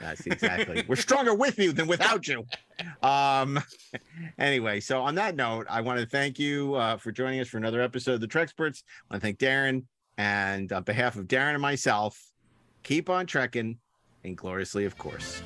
[0.00, 0.84] That's exactly.
[0.88, 2.44] We're stronger with you than without you.
[3.02, 3.60] Um.
[4.38, 7.56] Anyway, so on that note, I want to thank you uh, for joining us for
[7.56, 8.82] another episode of the Treksperts.
[9.10, 9.84] I want to thank Darren,
[10.16, 12.16] and on behalf of Darren and myself,
[12.84, 13.78] keep on trekking,
[14.22, 15.42] ingloriously, of course.